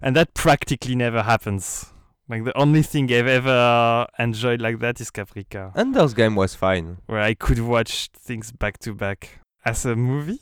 and 0.02 0.16
that 0.16 0.34
practically 0.34 0.96
never 1.00 1.24
happens. 1.24 1.92
Like 2.28 2.44
the 2.44 2.56
only 2.56 2.84
thing 2.84 3.12
I've 3.12 3.26
ever 3.42 4.06
enjoyed 4.20 4.62
like 4.62 4.78
that 4.80 5.02
is 5.02 5.10
Caprica, 5.10 5.72
Ender's 5.76 6.14
Game 6.14 6.36
was 6.36 6.54
fine. 6.54 6.98
where 7.08 7.22
I 7.22 7.34
could 7.34 7.60
watch 7.60 8.10
things 8.28 8.52
back 8.52 8.78
to 8.80 8.94
back. 8.94 9.40
As 9.66 9.86
a 9.86 9.96
movie, 9.96 10.40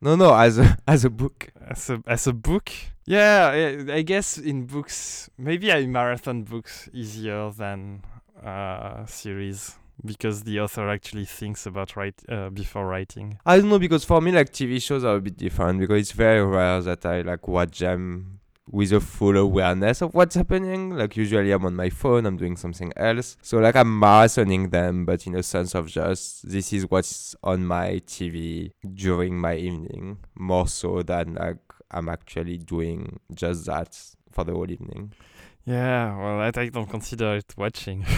No, 0.00 0.16
no, 0.16 0.34
as 0.34 0.58
a 0.58 0.78
as 0.88 1.04
a 1.04 1.10
book. 1.10 1.38
as 1.68 1.90
a 1.90 2.02
as 2.06 2.26
a 2.26 2.32
book 2.32 2.70
yeah 3.06 3.50
I, 3.52 3.96
I 3.98 4.02
guess 4.02 4.38
in 4.38 4.66
books 4.66 5.28
maybe 5.36 5.72
i 5.72 5.84
marathon 5.86 6.44
books 6.44 6.88
easier 6.92 7.50
than 7.50 8.02
uh 8.44 9.04
series 9.06 9.76
because 10.04 10.42
the 10.44 10.60
author 10.60 10.88
actually 10.88 11.24
thinks 11.26 11.66
about 11.66 11.96
write 11.96 12.18
uh, 12.28 12.50
before 12.50 12.86
writing 12.86 13.38
I 13.44 13.58
don't 13.58 13.68
know 13.68 13.78
because 13.78 14.04
for 14.04 14.20
me 14.20 14.30
like 14.32 14.50
TV 14.52 14.80
shows 14.80 15.02
are 15.04 15.16
a 15.16 15.20
bit 15.20 15.36
different 15.36 15.80
because 15.80 15.98
it's 16.02 16.12
very 16.12 16.44
rare 16.44 16.80
that 16.82 17.04
I 17.04 17.22
like 17.22 17.46
watch 17.48 17.78
them 17.80 18.39
with 18.72 18.92
a 18.92 19.00
full 19.00 19.36
awareness 19.36 20.00
of 20.02 20.14
what's 20.14 20.36
happening. 20.36 20.90
Like 20.90 21.16
usually 21.16 21.50
I'm 21.50 21.64
on 21.66 21.74
my 21.74 21.90
phone, 21.90 22.26
I'm 22.26 22.36
doing 22.36 22.56
something 22.56 22.92
else. 22.96 23.36
So 23.42 23.58
like 23.58 23.74
I'm 23.76 24.00
marathoning 24.00 24.70
them, 24.70 25.04
but 25.04 25.26
in 25.26 25.34
a 25.34 25.42
sense 25.42 25.74
of 25.74 25.88
just 25.88 26.48
this 26.48 26.72
is 26.72 26.88
what's 26.90 27.34
on 27.42 27.66
my 27.66 28.00
TV 28.06 28.70
during 28.94 29.38
my 29.38 29.56
evening, 29.56 30.18
more 30.36 30.68
so 30.68 31.02
than 31.02 31.34
like 31.34 31.58
I'm 31.90 32.08
actually 32.08 32.58
doing 32.58 33.18
just 33.34 33.66
that 33.66 33.98
for 34.30 34.44
the 34.44 34.52
whole 34.52 34.70
evening. 34.70 35.12
yeah 35.66 36.16
well 36.16 36.38
that 36.38 36.56
i 36.56 36.68
don't 36.70 36.88
consider 36.88 37.36
it 37.36 37.52
watching 37.56 38.02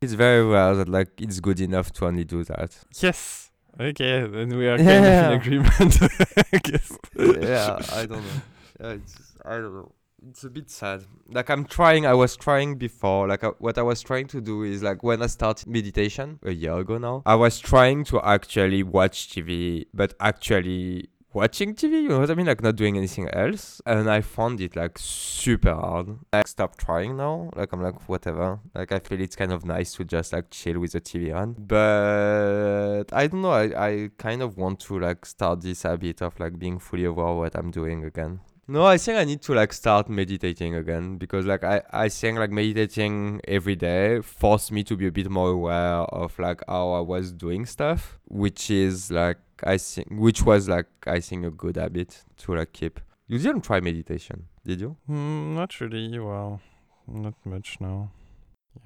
It's 0.00 0.12
very 0.14 0.44
rare 0.44 0.74
that 0.74 0.88
like 0.88 1.20
it's 1.20 1.40
good 1.40 1.60
enough 1.60 1.92
to 1.94 2.06
only 2.06 2.24
do 2.24 2.44
that. 2.44 2.76
yes 3.00 3.50
okay 3.80 4.26
then 4.26 4.56
we 4.56 4.68
are 4.68 4.76
kind 4.90 5.04
of 5.04 5.32
in 5.32 5.32
agreement 5.40 5.98
i 6.52 6.58
guess 6.58 6.98
yeah, 7.18 7.78
I 7.92 8.06
don't 8.06 8.22
know. 8.22 8.42
Yeah, 8.80 8.90
it's, 8.92 9.32
I 9.44 9.56
don't 9.56 9.74
know. 9.74 9.92
It's 10.28 10.44
a 10.44 10.50
bit 10.50 10.70
sad. 10.70 11.04
Like 11.28 11.50
I'm 11.50 11.64
trying. 11.64 12.06
I 12.06 12.14
was 12.14 12.36
trying 12.36 12.76
before. 12.76 13.26
Like 13.28 13.42
I, 13.42 13.48
what 13.58 13.76
I 13.76 13.82
was 13.82 14.02
trying 14.02 14.28
to 14.28 14.40
do 14.40 14.62
is 14.62 14.82
like 14.82 15.02
when 15.02 15.20
I 15.22 15.26
started 15.26 15.66
meditation 15.68 16.38
a 16.44 16.52
year 16.52 16.78
ago 16.78 16.98
now. 16.98 17.22
I 17.26 17.34
was 17.34 17.58
trying 17.58 18.04
to 18.04 18.20
actually 18.22 18.82
watch 18.82 19.28
TV, 19.28 19.86
but 19.92 20.14
actually 20.20 21.08
watching 21.34 21.74
TV. 21.74 22.02
You 22.02 22.08
know 22.08 22.20
what 22.20 22.30
I 22.30 22.34
mean? 22.34 22.46
Like 22.46 22.62
not 22.62 22.76
doing 22.76 22.96
anything 22.96 23.28
else. 23.28 23.80
And 23.86 24.10
I 24.10 24.20
found 24.20 24.60
it 24.60 24.76
like 24.76 24.98
super 24.98 25.74
hard. 25.74 26.18
I 26.32 26.42
stopped 26.44 26.78
trying 26.78 27.16
now. 27.16 27.50
Like 27.54 27.72
I'm 27.72 27.82
like 27.82 28.08
whatever. 28.08 28.60
Like 28.74 28.92
I 28.92 28.98
feel 28.98 29.20
it's 29.20 29.36
kind 29.36 29.52
of 29.52 29.64
nice 29.64 29.94
to 29.94 30.04
just 30.04 30.32
like 30.32 30.50
chill 30.50 30.78
with 30.78 30.92
the 30.92 31.00
TV 31.00 31.34
on. 31.34 31.54
But 31.58 33.12
I 33.12 33.26
don't 33.26 33.42
know. 33.42 33.52
I, 33.52 33.88
I 33.88 34.10
kind 34.18 34.42
of 34.42 34.56
want 34.56 34.80
to 34.80 34.98
like 34.98 35.26
start 35.26 35.60
this 35.60 35.82
habit 35.82 36.22
of 36.22 36.38
like 36.38 36.58
being 36.58 36.78
fully 36.78 37.04
aware 37.04 37.26
of 37.26 37.36
what 37.38 37.56
I'm 37.56 37.70
doing 37.70 38.04
again. 38.04 38.40
No, 38.68 38.86
I 38.86 38.96
think 38.96 39.18
I 39.18 39.24
need 39.24 39.42
to 39.42 39.54
like 39.54 39.72
start 39.72 40.08
meditating 40.08 40.74
again 40.74 41.18
because 41.18 41.46
like 41.46 41.64
I, 41.64 41.82
I 41.90 42.08
think 42.08 42.38
like 42.38 42.50
meditating 42.50 43.40
every 43.46 43.76
day 43.76 44.20
forced 44.20 44.70
me 44.70 44.84
to 44.84 44.96
be 44.96 45.06
a 45.08 45.12
bit 45.12 45.28
more 45.28 45.50
aware 45.50 46.02
of 46.22 46.38
like 46.38 46.62
how 46.68 46.92
I 46.92 47.00
was 47.00 47.32
doing 47.32 47.66
stuff, 47.66 48.18
which 48.26 48.70
is 48.70 49.10
like 49.10 49.38
I 49.64 49.78
think 49.78 50.08
which 50.10 50.42
was 50.42 50.68
like 50.68 50.86
I 51.06 51.20
think 51.20 51.44
a 51.44 51.50
good 51.50 51.76
habit 51.76 52.24
to 52.38 52.54
like 52.54 52.72
keep. 52.72 53.00
You 53.26 53.38
didn't 53.38 53.62
try 53.62 53.80
meditation, 53.80 54.48
did 54.64 54.80
you? 54.80 54.96
Hmm, 55.06 55.54
not 55.54 55.80
really 55.80 56.18
well 56.18 56.60
not 57.08 57.34
much 57.44 57.78
now 57.80 58.10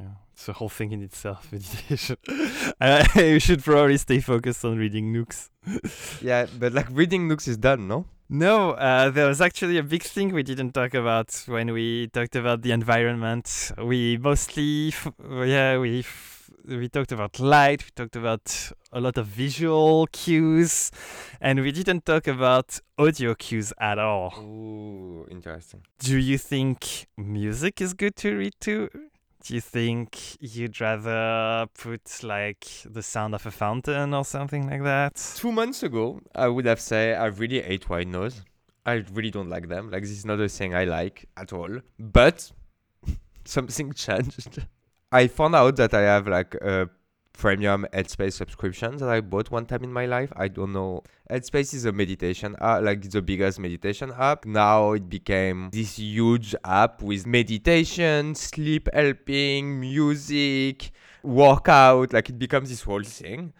yeah 0.01 0.07
it's 0.33 0.49
a 0.49 0.53
whole 0.53 0.69
thing 0.69 0.93
in 0.93 1.03
itself 1.03 1.53
meditation 1.53 2.17
I, 2.81 3.07
I 3.15 3.39
should 3.39 3.63
probably 3.63 3.99
stay 3.99 4.21
focused 4.21 4.65
on 4.65 4.79
reading 4.79 5.13
nooks 5.13 5.51
Yeah, 6.21 6.47
but 6.59 6.73
like 6.73 6.87
reading 6.91 7.29
nooks 7.29 7.49
is 7.49 7.57
done, 7.57 7.89
no? 7.89 8.07
No, 8.29 8.73
uh, 8.73 9.11
there 9.11 9.29
was 9.29 9.41
actually 9.41 9.79
a 9.79 9.83
big 9.85 10.03
thing 10.03 10.33
we 10.33 10.43
didn't 10.43 10.73
talk 10.73 10.95
about 10.95 11.45
when 11.47 11.73
we 11.73 12.09
talked 12.09 12.35
about 12.35 12.63
the 12.63 12.73
environment. 12.73 13.71
We 13.79 14.17
mostly, 14.19 14.89
f- 14.89 15.13
yeah, 15.45 15.79
we 15.79 16.01
f- 16.01 16.51
we 16.67 16.89
talked 16.89 17.13
about 17.13 17.39
light, 17.39 17.85
we 17.85 17.91
talked 17.95 18.17
about 18.17 18.73
a 18.93 19.01
lot 19.01 19.17
of 19.17 19.27
visual 19.27 20.09
cues, 20.09 20.91
and 21.41 21.61
we 21.61 21.71
didn't 21.71 22.05
talk 22.05 22.27
about 22.27 22.81
audio 22.99 23.37
cues 23.37 23.73
at 23.79 24.01
all. 24.01 24.35
Ooh, 24.41 25.27
interesting. 25.31 25.83
Do 26.01 26.19
you 26.19 26.39
think 26.39 27.07
music 27.17 27.81
is 27.81 27.95
good 27.95 28.17
to 28.17 28.37
read 28.37 28.55
to? 28.63 28.91
Do 29.47 29.55
you 29.55 29.61
think 29.61 30.19
you'd 30.41 30.81
rather 30.81 31.69
put 31.79 32.25
like 32.25 32.67
the 32.85 33.01
sound 33.01 33.33
of 33.33 33.47
a 33.47 33.53
fountain 33.53 34.13
or 34.13 34.25
something 34.25 34.69
like 34.69 34.83
that? 34.83 35.15
Two 35.37 35.53
months 35.53 35.85
ago, 35.85 36.21
I 36.35 36.49
would 36.49 36.65
have 36.65 36.81
said 36.81 37.17
I 37.17 37.27
really 37.27 37.63
hate 37.63 37.89
white 37.89 38.09
noise. 38.09 38.43
I 38.85 39.05
really 39.13 39.31
don't 39.31 39.49
like 39.49 39.69
them. 39.69 39.93
Like 39.93 40.03
this 40.03 40.11
is 40.11 40.27
not 40.27 40.41
a 40.41 40.49
thing 40.49 40.75
I 40.75 40.83
like 40.83 41.27
at 41.37 41.53
all. 41.53 41.79
But 41.97 42.51
something 43.45 43.93
changed. 43.93 44.67
I 45.13 45.29
found 45.29 45.55
out 45.55 45.77
that 45.77 45.95
I 45.95 46.01
have 46.01 46.27
like 46.27 46.57
a 46.57 46.91
premium 47.37 47.87
Headspace 47.93 48.33
subscription 48.33 48.97
that 48.97 49.09
I 49.09 49.21
bought 49.21 49.51
one 49.51 49.67
time 49.67 49.85
in 49.85 49.93
my 49.93 50.07
life. 50.07 50.33
I 50.37 50.49
don't 50.49 50.73
know. 50.73 51.03
Headspace 51.31 51.75
is 51.75 51.85
a 51.85 51.93
meditation 51.93 52.57
app, 52.61 52.83
like 52.83 53.09
the 53.11 53.23
biggest 53.23 53.59
meditation 53.61 54.13
app. 54.19 54.45
Now 54.45 54.93
it 54.93 55.09
became 55.09 55.71
this 55.73 55.99
huge 55.99 56.55
app 56.65 57.03
with 57.03 57.27
meditation, 57.27 58.35
sleep 58.35 58.89
helping, 58.93 59.79
music, 59.81 60.91
workout. 61.23 62.13
Like 62.13 62.29
it 62.29 62.39
becomes 62.39 62.71
this 62.71 62.83
whole 62.83 63.03
thing. 63.03 63.53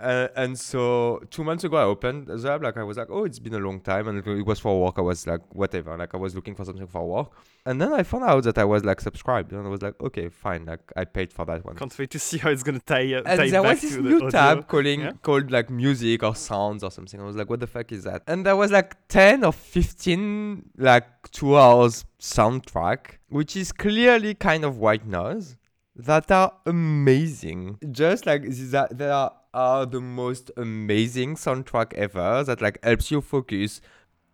Uh, 0.00 0.28
and 0.36 0.58
so 0.58 1.20
two 1.30 1.42
months 1.42 1.64
ago, 1.64 1.76
I 1.76 1.82
opened 1.82 2.26
the 2.28 2.52
app. 2.52 2.62
Like 2.62 2.76
I 2.76 2.82
was 2.84 2.96
like, 2.96 3.08
oh, 3.10 3.24
it's 3.24 3.38
been 3.38 3.54
a 3.54 3.58
long 3.58 3.80
time, 3.80 4.06
and 4.08 4.24
it 4.26 4.46
was 4.46 4.60
for 4.60 4.80
work. 4.80 4.94
I 4.98 5.00
was 5.02 5.26
like, 5.26 5.40
whatever. 5.54 5.96
Like 5.96 6.14
I 6.14 6.18
was 6.18 6.34
looking 6.34 6.54
for 6.54 6.64
something 6.64 6.86
for 6.86 7.06
work, 7.08 7.30
and 7.66 7.80
then 7.80 7.92
I 7.92 8.02
found 8.04 8.24
out 8.24 8.44
that 8.44 8.58
I 8.58 8.64
was 8.64 8.84
like 8.84 9.00
subscribed, 9.00 9.52
and 9.52 9.66
I 9.66 9.68
was 9.68 9.82
like, 9.82 10.00
okay, 10.00 10.28
fine. 10.28 10.66
Like 10.66 10.80
I 10.96 11.04
paid 11.04 11.32
for 11.32 11.44
that 11.46 11.64
one. 11.64 11.76
Can't 11.76 11.98
wait 11.98 12.10
to 12.10 12.18
see 12.18 12.38
how 12.38 12.50
it's 12.50 12.62
gonna 12.62 12.78
tie, 12.80 13.12
uh, 13.14 13.22
And 13.26 13.38
tie 13.40 13.50
there 13.50 13.62
back 13.62 13.72
was 13.72 13.80
this 13.82 13.94
to 13.96 14.02
the 14.02 14.08
new 14.10 14.16
audio. 14.16 14.30
tab 14.30 14.68
calling 14.68 15.00
Yeah. 15.00 15.12
called 15.22 15.50
like 15.50 15.68
music 15.70 16.22
or 16.22 16.34
sounds 16.36 16.84
or 16.84 16.90
something. 16.90 17.20
I 17.20 17.24
was 17.24 17.36
like, 17.36 17.50
what 17.50 17.60
the 17.60 17.66
fuck 17.66 17.90
is 17.92 18.04
that? 18.04 18.22
And 18.26 18.46
there 18.46 18.56
was 18.56 18.70
like 18.70 18.96
ten 19.08 19.44
or 19.44 19.52
fifteen 19.52 20.70
like 20.76 21.30
two 21.32 21.56
hours 21.56 22.04
soundtrack, 22.20 23.18
which 23.28 23.56
is 23.56 23.72
clearly 23.72 24.34
kind 24.34 24.64
of 24.64 24.78
white 24.78 25.06
noise 25.06 25.56
that 25.96 26.30
are 26.30 26.52
amazing. 26.66 27.78
Just 27.90 28.26
like 28.26 28.42
are, 28.44 28.88
they 28.92 29.08
are, 29.10 29.32
are 29.58 29.86
the 29.86 30.00
most 30.00 30.52
amazing 30.56 31.34
soundtrack 31.34 31.92
ever 31.94 32.44
that 32.44 32.62
like 32.62 32.78
helps 32.84 33.10
you 33.10 33.20
focus. 33.20 33.80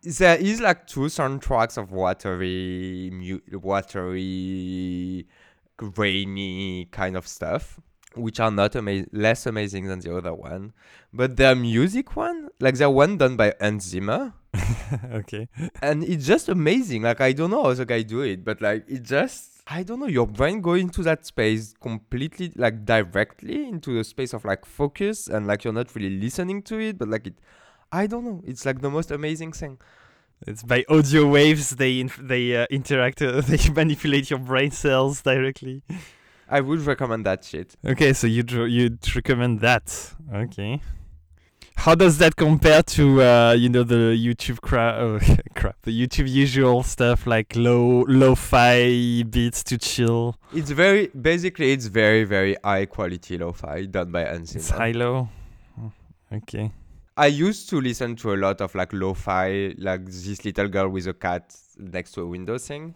There 0.03 0.37
is 0.37 0.61
like 0.61 0.85
two 0.85 1.07
soundtracks 1.17 1.77
of 1.79 1.91
watery, 1.91 3.09
mu- 3.11 3.39
watery, 3.59 5.25
rainy 5.81 6.85
kind 6.91 7.17
of 7.17 7.27
stuff, 7.27 7.79
which 8.13 8.39
are 8.39 8.51
not 8.51 8.75
ama- 8.75 9.05
less 9.11 9.47
amazing 9.47 9.87
than 9.87 9.99
the 9.99 10.15
other 10.15 10.35
one. 10.35 10.73
But 11.11 11.37
the 11.37 11.55
music 11.55 12.15
one, 12.15 12.49
like 12.59 12.75
the 12.75 12.89
one 12.91 13.17
done 13.17 13.35
by 13.35 13.55
Hans 13.59 13.85
Zimmer, 13.85 14.33
okay. 15.11 15.49
and 15.81 16.03
it's 16.03 16.27
just 16.27 16.49
amazing. 16.49 17.01
Like 17.01 17.19
I 17.19 17.31
don't 17.31 17.49
know 17.49 17.63
how 17.63 17.73
the 17.73 17.85
guy 17.87 18.03
do 18.03 18.21
it, 18.21 18.45
but 18.45 18.61
like 18.61 18.85
it 18.87 19.01
just 19.01 19.54
I 19.67 19.83
don't 19.83 19.99
know. 19.99 20.07
Your 20.07 20.27
brain 20.27 20.61
go 20.61 20.73
into 20.73 21.01
that 21.03 21.25
space 21.25 21.73
completely, 21.81 22.51
like 22.55 22.85
directly 22.85 23.67
into 23.67 23.95
the 23.95 24.03
space 24.03 24.33
of 24.33 24.45
like 24.45 24.65
focus, 24.65 25.27
and 25.27 25.47
like 25.47 25.63
you're 25.63 25.73
not 25.73 25.95
really 25.95 26.19
listening 26.19 26.61
to 26.63 26.79
it, 26.79 26.97
but 26.97 27.07
like 27.07 27.27
it. 27.27 27.35
I 27.91 28.07
don't 28.07 28.25
know. 28.25 28.41
It's 28.45 28.65
like 28.65 28.81
the 28.81 28.91
most 28.91 29.09
amazing 29.11 29.53
thing. 29.53 29.79
It's 30.45 30.63
by 30.63 30.85
audio 30.89 31.27
waves. 31.27 31.71
They 31.71 31.99
inf- 31.99 32.21
they 32.21 32.55
uh, 32.55 32.67
interact. 32.69 33.21
Uh, 33.21 33.41
they 33.47 33.69
manipulate 33.69 34.29
your 34.29 34.39
brain 34.39 34.71
cells 34.71 35.21
directly. 35.21 35.81
I 36.47 36.61
would 36.61 36.81
recommend 36.81 37.25
that 37.25 37.43
shit. 37.43 37.75
Okay, 37.83 38.13
so 38.13 38.27
you'd 38.27 38.51
you'd 38.51 39.15
recommend 39.15 39.61
that. 39.61 40.13
Okay. 40.31 40.81
How 41.77 41.93
does 41.93 42.17
that 42.17 42.35
compare 42.35 42.81
to 42.81 43.21
uh, 43.21 43.51
you 43.57 43.69
know 43.69 43.83
the 43.83 44.17
YouTube 44.17 44.59
crap, 44.61 44.95
oh, 44.99 45.19
crap, 45.55 45.75
the 45.83 45.91
YouTube 45.91 46.27
usual 46.29 46.81
stuff 46.83 47.27
like 47.27 47.55
low 47.55 48.05
lo-fi 48.07 49.23
beats 49.23 49.63
to 49.65 49.77
chill? 49.77 50.35
It's 50.53 50.71
very 50.71 51.07
basically 51.07 51.71
it's 51.73 51.85
very 51.87 52.23
very 52.23 52.57
high 52.63 52.85
quality 52.87 53.37
lo-fi 53.37 53.85
done 53.85 54.11
by 54.11 54.21
Unseen. 54.23 54.59
It's 54.59 54.69
high 54.69 54.91
low. 54.91 55.29
Okay. 56.33 56.71
I 57.17 57.27
used 57.27 57.69
to 57.69 57.79
listen 57.79 58.15
to 58.17 58.33
a 58.33 58.37
lot 58.37 58.59
of 58.61 58.73
like 58.75 58.91
lo-fi, 58.91 59.73
like 59.77 60.05
this 60.05 60.43
little 60.43 60.67
girl 60.67 60.89
with 60.89 61.07
a 61.07 61.13
cat 61.13 61.55
next 61.77 62.11
to 62.13 62.21
a 62.21 62.25
window 62.27 62.57
thing, 62.57 62.95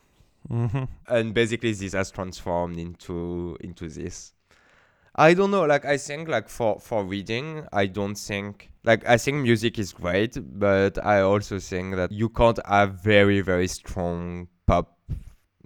Mm-hmm. 0.50 0.86
and 1.10 1.34
basically 1.34 1.74
this 1.74 1.94
has 1.94 2.10
transformed 2.12 2.80
into 2.80 3.56
into 3.60 3.88
this. 3.90 4.34
I 5.16 5.34
don't 5.34 5.51
know, 5.51 5.66
like 5.66 5.86
I 5.86 5.98
think 5.98 6.28
like 6.30 6.50
for 6.50 6.80
for 6.80 7.04
reading, 7.04 7.66
I 7.74 7.88
don't 7.88 8.16
think 8.16 8.72
like 8.84 9.06
I 9.08 9.18
think 9.18 9.38
music 9.44 9.78
is 9.80 9.92
great, 9.94 10.38
but 10.60 11.04
I 11.06 11.22
also 11.22 11.60
think 11.60 11.96
that 11.96 12.12
you 12.12 12.30
can't 12.30 12.60
have 12.66 12.96
very 13.04 13.42
very 13.42 13.68
strong 13.68 14.48
pop 14.66 14.98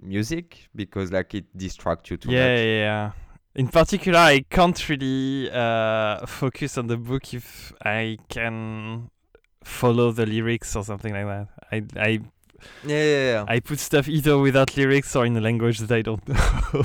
music 0.00 0.68
because 0.74 1.12
like 1.12 1.34
it 1.34 1.46
distracts 1.56 2.10
you 2.10 2.16
too 2.16 2.32
Yeah, 2.32 2.40
much. 2.48 2.58
yeah, 2.58 2.64
yeah. 2.64 3.12
In 3.54 3.68
particular, 3.68 4.18
I 4.18 4.40
can't 4.50 4.88
really 4.88 5.50
uh, 5.50 6.26
focus 6.26 6.76
on 6.76 6.88
the 6.88 6.96
book 6.96 7.32
if 7.34 7.72
I 7.84 8.18
can 8.28 9.10
follow 9.64 10.10
the 10.12 10.26
lyrics 10.26 10.74
or 10.76 10.84
something 10.84 11.12
like 11.14 11.26
that. 11.26 11.48
I 11.72 11.82
I 12.00 12.20
Yeah, 12.82 13.02
yeah, 13.04 13.24
yeah. 13.32 13.44
I 13.46 13.60
put 13.60 13.78
stuff 13.78 14.08
either 14.08 14.38
without 14.38 14.76
lyrics 14.76 15.14
or 15.16 15.26
in 15.26 15.36
a 15.36 15.40
language 15.40 15.78
that 15.80 15.92
I 15.92 16.02
don't 16.02 16.26
know. 16.28 16.84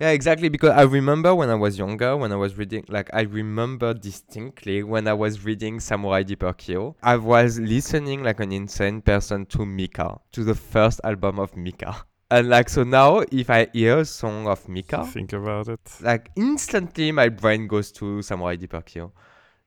Yeah, 0.00 0.10
exactly. 0.10 0.48
Because 0.48 0.70
I 0.70 0.82
remember 0.82 1.34
when 1.34 1.50
I 1.50 1.54
was 1.54 1.76
younger, 1.78 2.16
when 2.16 2.32
I 2.32 2.36
was 2.36 2.56
reading, 2.56 2.84
like 2.88 3.10
I 3.12 3.22
remember 3.22 3.94
distinctly 3.94 4.82
when 4.82 5.08
I 5.08 5.12
was 5.12 5.44
reading 5.44 5.80
Samurai 5.80 6.22
Deeper 6.22 6.52
Kyo, 6.52 6.96
I 7.02 7.16
was 7.16 7.58
listening 7.58 8.22
like 8.22 8.38
an 8.40 8.52
insane 8.52 9.02
person 9.02 9.46
to 9.46 9.66
Mika, 9.66 10.18
to 10.32 10.44
the 10.44 10.54
first 10.54 11.00
album 11.04 11.38
of 11.38 11.56
Mika. 11.56 12.04
And 12.30 12.50
like 12.50 12.68
so 12.68 12.84
now, 12.84 13.24
if 13.32 13.48
I 13.48 13.68
hear 13.72 14.00
a 14.00 14.04
song 14.04 14.46
of 14.46 14.68
Mika, 14.68 15.04
Think 15.06 15.32
about 15.32 15.68
it. 15.68 15.80
like 16.02 16.30
instantly 16.36 17.10
my 17.10 17.30
brain 17.30 17.66
goes 17.66 17.90
to 17.92 18.20
Samurai 18.22 18.54
Deeper 18.56 18.82
Kyo. 18.82 19.12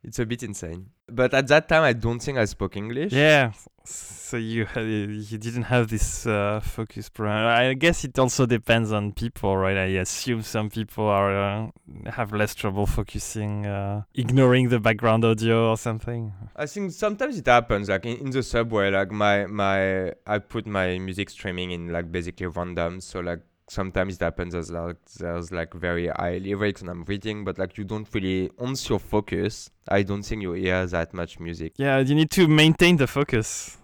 It's 0.03 0.17
a 0.19 0.25
bit 0.25 0.41
insane. 0.41 0.87
But 1.07 1.33
at 1.33 1.47
that 1.47 1.69
time, 1.69 1.83
I 1.83 1.93
don't 1.93 2.19
think 2.19 2.37
I 2.37 2.45
spoke 2.45 2.75
English. 2.75 3.13
Yeah. 3.13 3.51
So 3.83 4.37
you 4.37 4.65
had, 4.65 4.85
you 4.85 5.37
didn't 5.37 5.63
have 5.63 5.89
this 5.89 6.25
uh, 6.25 6.59
focus 6.63 7.09
program. 7.09 7.45
I 7.47 7.73
guess 7.73 8.03
it 8.03 8.17
also 8.17 8.45
depends 8.45 8.91
on 8.91 9.11
people, 9.11 9.57
right? 9.57 9.77
I 9.77 9.99
assume 9.99 10.41
some 10.41 10.69
people 10.69 11.05
are 11.05 11.35
uh, 11.35 12.11
have 12.11 12.31
less 12.31 12.55
trouble 12.55 12.85
focusing, 12.85 13.65
uh, 13.65 14.03
ignoring 14.15 14.69
the 14.69 14.79
background 14.79 15.25
audio 15.25 15.69
or 15.69 15.77
something. 15.77 16.33
I 16.55 16.65
think 16.65 16.91
sometimes 16.91 17.37
it 17.37 17.45
happens, 17.47 17.89
like 17.89 18.05
in, 18.05 18.17
in 18.17 18.29
the 18.31 18.43
subway, 18.43 18.89
like 18.91 19.11
my 19.11 19.45
my 19.47 20.13
I 20.25 20.39
put 20.39 20.65
my 20.65 20.97
music 20.97 21.29
streaming 21.29 21.71
in 21.71 21.89
like 21.89 22.11
basically 22.11 22.47
random, 22.47 23.01
so 23.01 23.19
like 23.19 23.41
sometimes 23.71 24.15
it 24.15 24.21
happens 24.21 24.53
as 24.53 24.69
like 24.69 24.97
there's 25.17 25.51
like 25.51 25.73
very 25.73 26.07
high 26.07 26.37
lyrics 26.37 26.81
and 26.81 26.89
I'm 26.89 27.03
reading, 27.05 27.45
but 27.45 27.57
like 27.57 27.77
you 27.77 27.85
don't 27.85 28.07
really 28.13 28.51
once 28.57 28.89
your 28.89 28.99
focus, 28.99 29.71
I 29.87 30.03
don't 30.03 30.23
think 30.23 30.41
you 30.41 30.51
hear 30.53 30.85
that 30.87 31.13
much 31.13 31.39
music. 31.39 31.73
Yeah, 31.77 31.99
you 31.99 32.13
need 32.13 32.31
to 32.31 32.47
maintain 32.47 32.97
the 32.97 33.07
focus 33.07 33.77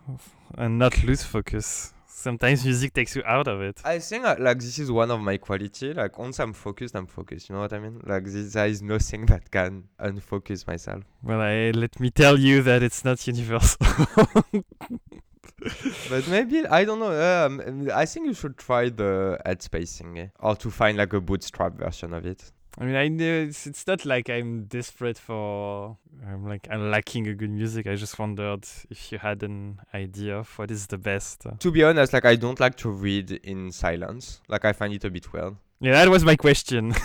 and 0.58 0.78
not 0.78 1.04
lose 1.04 1.24
focus. 1.24 1.94
Sometimes 2.06 2.66
music 2.66 2.94
takes 2.94 3.16
you 3.16 3.24
out 3.26 3.48
of 3.48 3.62
it. 3.62 3.80
I 3.86 4.00
think 4.00 4.26
uh, 4.26 4.36
like 4.40 4.60
this 4.60 4.80
is 4.80 4.92
one 4.92 5.12
of 5.12 5.22
my 5.22 5.38
quality. 5.38 5.94
Like 5.94 6.18
once 6.20 6.40
I'm 6.40 6.52
focused, 6.52 6.96
I'm 6.96 7.06
focused. 7.06 7.48
You 7.48 7.56
know 7.56 7.62
what 7.62 7.72
I 7.72 7.80
mean? 7.80 8.02
Like 8.06 8.26
this, 8.26 8.54
there 8.54 8.68
is 8.68 8.82
nothing 8.82 9.26
that 9.28 9.50
can 9.50 9.86
unfocus 10.00 10.68
myself. 10.68 11.04
Well, 11.24 11.40
I, 11.40 11.72
let 11.72 12.00
me 12.00 12.10
tell 12.10 12.38
you 12.38 12.62
that 12.64 12.84
it's 12.84 13.06
not 13.06 13.26
universal. 13.26 13.88
but 16.10 16.28
maybe 16.28 16.66
I 16.68 16.86
don't 16.86 17.00
know. 17.00 17.46
Um, 17.46 17.90
I 17.94 18.06
think 18.06 18.28
you 18.28 18.34
should 18.34 18.58
try 18.58 18.90
the 18.90 19.40
headspace 19.46 19.98
thing, 19.98 20.20
eh? 20.20 20.28
or 20.40 20.56
to 20.58 20.70
find 20.70 20.98
like 20.98 21.14
a 21.14 21.22
bootstrap 21.22 21.74
version 21.74 22.14
of 22.14 22.26
it. 22.26 22.52
I 22.80 22.86
mean, 22.86 22.96
I 22.96 23.08
know 23.08 23.34
it's, 23.48 23.66
it's 23.66 23.88
not 23.88 24.06
like 24.06 24.30
I'm 24.30 24.66
desperate 24.66 25.18
for. 25.18 25.98
I'm 26.28 26.48
like 26.48 26.68
I'm 26.70 26.92
lacking 26.92 27.28
a 27.28 27.34
good 27.34 27.50
music. 27.50 27.88
I 27.88 27.96
just 27.96 28.20
wondered 28.20 28.66
if 28.90 29.12
you 29.12 29.18
had 29.18 29.42
an 29.42 29.80
idea 29.96 30.38
of 30.38 30.50
what 30.60 30.70
is 30.70 30.86
the 30.86 31.00
best. 31.00 31.48
To 31.60 31.72
be 31.72 31.84
honest, 31.84 32.14
like 32.14 32.26
I 32.26 32.36
don't 32.36 32.60
like 32.60 32.76
to 32.78 32.90
read 32.90 33.32
in 33.32 33.72
silence. 33.72 34.42
Like 34.48 34.64
I 34.66 34.74
find 34.74 34.94
it 34.94 35.04
a 35.06 35.10
bit 35.10 35.34
weird. 35.34 35.56
Yeah, 35.80 35.94
that 35.94 36.10
was 36.10 36.24
my 36.24 36.36
question. 36.36 36.94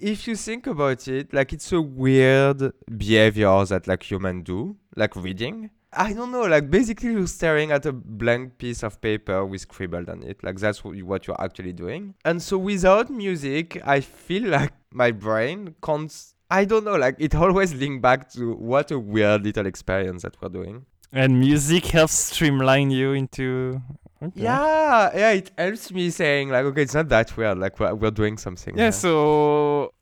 If 0.00 0.26
you 0.26 0.36
think 0.36 0.66
about 0.66 1.06
it, 1.06 1.34
like 1.34 1.52
it's 1.52 1.70
a 1.70 1.80
weird 1.80 2.72
behavior 2.96 3.64
that 3.66 3.86
like 3.86 4.10
humans 4.10 4.44
do, 4.44 4.74
like 4.96 5.14
reading. 5.14 5.70
I 5.94 6.12
don't 6.14 6.32
know, 6.32 6.42
like 6.42 6.70
basically 6.70 7.12
you're 7.12 7.26
staring 7.26 7.70
at 7.70 7.84
a 7.86 7.92
blank 7.92 8.56
piece 8.58 8.82
of 8.82 9.00
paper 9.00 9.44
with 9.44 9.60
scribbled 9.62 10.08
on 10.08 10.22
it. 10.22 10.42
Like 10.42 10.58
that's 10.58 10.82
what 10.82 10.96
you- 10.96 11.04
what 11.06 11.26
you're 11.26 11.40
actually 11.40 11.72
doing. 11.74 12.14
And 12.24 12.40
so 12.42 12.56
without 12.58 13.10
music, 13.10 13.80
I 13.84 14.00
feel 14.00 14.48
like 14.48 14.72
my 14.92 15.10
brain 15.12 15.74
can't. 15.82 16.12
I 16.50 16.64
don't 16.66 16.84
know, 16.84 16.96
like 16.96 17.16
it 17.18 17.34
always 17.34 17.74
link 17.74 18.02
back 18.02 18.30
to 18.32 18.52
what 18.54 18.90
a 18.90 18.98
weird 18.98 19.44
little 19.44 19.66
experience 19.66 20.22
that 20.22 20.36
we're 20.40 20.48
doing. 20.50 20.86
and 21.14 21.38
music 21.38 21.84
helps 21.86 22.14
streamline 22.14 22.90
you 22.90 23.12
into. 23.12 23.80
Okay. 24.22 24.40
Yeah, 24.42 25.10
yeah, 25.14 25.30
it 25.32 25.50
helps 25.58 25.90
me 25.92 26.08
saying 26.10 26.48
like, 26.48 26.64
okay, 26.66 26.82
it's 26.82 26.94
not 26.94 27.08
that 27.10 27.36
weird. 27.36 27.58
Like 27.58 27.78
we're, 27.80 27.94
we're 27.94 28.10
doing 28.10 28.38
something. 28.38 28.74
Yeah, 28.76 28.84
here. 28.84 28.92
so 28.92 29.92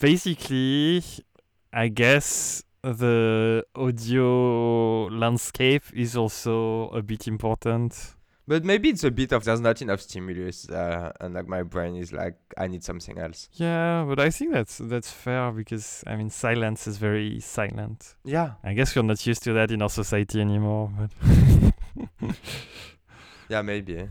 basically, 0.00 1.02
I 1.72 1.88
guess 1.88 2.62
the 2.92 3.64
audio 3.74 5.06
landscape 5.06 5.84
is 5.94 6.16
also 6.16 6.88
a 6.90 7.02
bit 7.02 7.26
important. 7.26 8.14
But 8.48 8.64
maybe 8.64 8.90
it's 8.90 9.02
a 9.02 9.10
bit 9.10 9.32
of 9.32 9.42
there's 9.42 9.60
not 9.60 9.82
enough 9.82 10.00
stimulus, 10.00 10.70
uh, 10.70 11.10
and 11.20 11.34
like 11.34 11.48
my 11.48 11.64
brain 11.64 11.96
is 11.96 12.12
like, 12.12 12.36
I 12.56 12.68
need 12.68 12.84
something 12.84 13.18
else. 13.18 13.48
Yeah, 13.54 14.04
but 14.06 14.20
I 14.20 14.30
think 14.30 14.52
that's 14.52 14.78
that's 14.78 15.10
fair 15.10 15.50
because 15.50 16.04
I 16.06 16.14
mean 16.14 16.30
silence 16.30 16.86
is 16.86 16.96
very 16.96 17.40
silent. 17.40 18.14
Yeah, 18.24 18.52
I 18.62 18.74
guess 18.74 18.94
we're 18.94 19.02
not 19.02 19.26
used 19.26 19.42
to 19.44 19.52
that 19.54 19.72
in 19.72 19.82
our 19.82 19.90
society 19.90 20.40
anymore, 20.40 20.92
but 20.96 21.10
yeah, 23.48 23.62
maybe. 23.62 24.08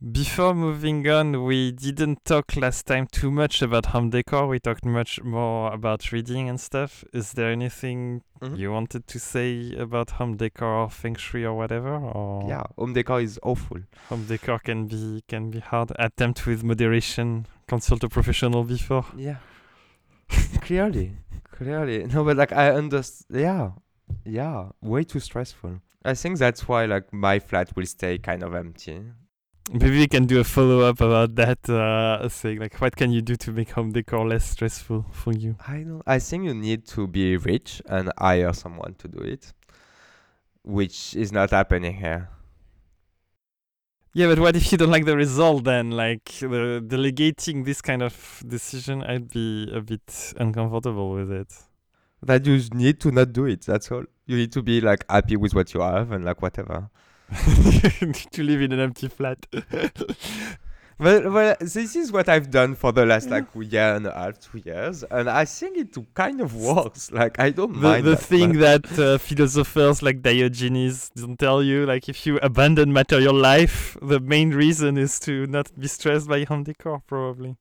Before 0.00 0.54
moving 0.54 1.08
on, 1.08 1.44
we 1.44 1.72
didn't 1.72 2.24
talk 2.24 2.54
last 2.54 2.86
time 2.86 3.08
too 3.10 3.32
much 3.32 3.62
about 3.62 3.86
home 3.86 4.10
decor. 4.10 4.46
We 4.46 4.60
talked 4.60 4.84
much 4.84 5.20
more 5.24 5.72
about 5.72 6.12
reading 6.12 6.48
and 6.48 6.60
stuff. 6.60 7.04
Is 7.12 7.32
there 7.32 7.50
anything 7.50 8.22
Mhm. 8.40 8.56
you 8.56 8.70
wanted 8.70 9.08
to 9.08 9.18
say 9.18 9.74
about 9.76 10.10
home 10.12 10.36
decor, 10.36 10.68
or 10.68 10.88
feng 10.90 11.16
shui, 11.16 11.44
or 11.44 11.54
whatever? 11.56 11.96
Or 11.96 12.48
Yeah, 12.48 12.62
home 12.78 12.92
decor 12.92 13.20
is 13.20 13.40
awful. 13.42 13.78
home 14.08 14.24
decor 14.28 14.60
can 14.60 14.86
be 14.86 15.24
can 15.26 15.50
be 15.50 15.58
hard. 15.58 15.90
Attempt 15.98 16.46
with 16.46 16.62
moderation. 16.62 17.46
Consult 17.66 18.04
a 18.04 18.08
professional 18.08 18.62
before. 18.62 19.04
Yeah, 19.16 19.38
clearly, 20.62 21.16
clearly. 21.50 22.04
No, 22.06 22.22
but 22.22 22.36
like 22.36 22.52
I 22.52 22.70
understand. 22.72 23.40
Yeah, 23.42 23.70
yeah, 24.24 24.68
way 24.80 25.02
too 25.02 25.18
stressful. 25.18 25.80
I 26.04 26.14
think 26.14 26.38
that's 26.38 26.68
why 26.68 26.84
like 26.86 27.12
my 27.12 27.40
flat 27.40 27.74
will 27.74 27.86
stay 27.86 28.18
kind 28.18 28.44
of 28.44 28.54
empty. 28.54 29.02
Maybe 29.70 29.98
we 29.98 30.08
can 30.08 30.24
do 30.24 30.40
a 30.40 30.44
follow 30.44 30.80
up 30.80 31.00
about 31.00 31.34
that. 31.34 31.68
Uh, 31.68 32.28
saying 32.28 32.58
like, 32.58 32.80
what 32.80 32.96
can 32.96 33.12
you 33.12 33.20
do 33.20 33.36
to 33.36 33.52
make 33.52 33.70
home 33.70 33.92
decor 33.92 34.26
less 34.26 34.48
stressful 34.48 35.06
for 35.12 35.32
you? 35.32 35.56
I 35.66 35.78
don't. 35.78 36.02
I 36.06 36.18
think 36.18 36.44
you 36.44 36.54
need 36.54 36.86
to 36.88 37.06
be 37.06 37.36
rich 37.36 37.82
and 37.86 38.10
hire 38.18 38.52
someone 38.52 38.94
to 38.94 39.08
do 39.08 39.18
it, 39.18 39.52
which 40.62 41.14
is 41.14 41.32
not 41.32 41.50
happening 41.50 41.94
here. 41.96 42.30
Yeah, 44.14 44.28
but 44.28 44.38
what 44.38 44.56
if 44.56 44.72
you 44.72 44.78
don't 44.78 44.90
like 44.90 45.04
the 45.04 45.16
result 45.16 45.64
then? 45.64 45.90
Like 45.90 46.24
the 46.40 46.82
delegating 46.84 47.64
this 47.64 47.82
kind 47.82 48.02
of 48.02 48.42
decision, 48.46 49.02
I'd 49.02 49.28
be 49.28 49.70
a 49.72 49.80
bit 49.82 50.34
uncomfortable 50.38 51.10
with 51.10 51.30
it. 51.30 51.52
That 52.22 52.44
you 52.46 52.60
need 52.72 53.00
to 53.00 53.12
not 53.12 53.32
do 53.32 53.44
it. 53.44 53.66
That's 53.66 53.92
all. 53.92 54.04
You 54.26 54.36
need 54.36 54.52
to 54.52 54.62
be 54.62 54.80
like 54.80 55.04
happy 55.08 55.36
with 55.36 55.54
what 55.54 55.72
you 55.74 55.80
have 55.82 56.10
and 56.10 56.24
like 56.24 56.42
whatever. 56.42 56.90
to 58.32 58.42
live 58.42 58.62
in 58.62 58.72
an 58.72 58.80
empty 58.80 59.08
flat. 59.08 59.46
Well, 61.00 61.30
well, 61.30 61.56
this 61.60 61.94
is 61.94 62.10
what 62.10 62.28
I've 62.28 62.50
done 62.50 62.74
for 62.74 62.90
the 62.90 63.06
last 63.06 63.30
like 63.30 63.44
year 63.54 63.94
and 63.94 64.04
a 64.04 64.12
half, 64.12 64.40
two 64.40 64.58
years, 64.58 65.04
and 65.04 65.30
I 65.30 65.44
think 65.44 65.78
it 65.78 65.96
kind 66.14 66.40
of 66.40 66.56
works. 66.56 67.12
Like 67.12 67.38
I 67.38 67.50
don't 67.50 67.72
the 67.74 67.78
mind 67.78 68.04
the 68.04 68.16
that 68.16 68.20
thing 68.20 68.58
much. 68.58 68.82
that 68.82 68.98
uh, 68.98 69.18
philosophers 69.18 70.02
like 70.02 70.22
Diogenes 70.22 71.10
don't 71.10 71.38
tell 71.38 71.62
you, 71.62 71.86
like 71.86 72.08
if 72.08 72.26
you 72.26 72.40
abandon 72.42 72.92
material 72.92 73.34
life, 73.34 73.96
the 74.02 74.18
main 74.18 74.50
reason 74.50 74.98
is 74.98 75.20
to 75.20 75.46
not 75.46 75.70
be 75.78 75.86
stressed 75.86 76.28
by 76.28 76.42
home 76.42 76.64
decor, 76.64 77.00
probably. 77.06 77.56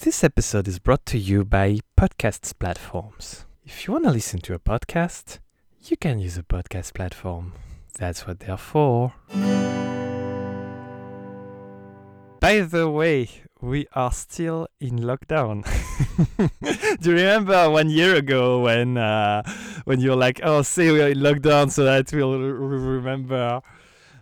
This 0.00 0.22
episode 0.22 0.68
is 0.68 0.78
brought 0.78 1.04
to 1.06 1.18
you 1.18 1.44
by 1.44 1.80
podcasts 1.96 2.56
platforms. 2.58 3.44
If 3.64 3.86
you 3.86 3.92
want 3.92 4.04
to 4.04 4.10
listen 4.10 4.40
to 4.42 4.54
a 4.54 4.58
podcast, 4.58 5.38
you 5.84 5.96
can 5.96 6.18
use 6.18 6.38
a 6.38 6.42
podcast 6.42 6.94
platform. 6.94 7.52
That's 7.98 8.26
what 8.26 8.40
they're 8.40 8.56
for. 8.56 9.12
By 12.40 12.60
the 12.60 12.88
way, 12.88 13.28
we 13.60 13.88
are 13.94 14.12
still 14.12 14.68
in 14.80 15.00
lockdown. 15.00 15.64
Do 17.00 17.10
you 17.10 17.16
remember 17.16 17.68
one 17.68 17.90
year 17.90 18.14
ago 18.14 18.60
when 18.60 18.96
uh, 18.96 19.42
when 19.84 20.00
you're 20.00 20.16
like, 20.16 20.40
"Oh, 20.44 20.62
say 20.62 20.92
we're 20.92 21.08
in 21.08 21.18
lockdown 21.18 21.70
so 21.72 21.82
that 21.84 22.12
we'll 22.12 22.34
r- 22.34 22.38
remember 22.38 23.60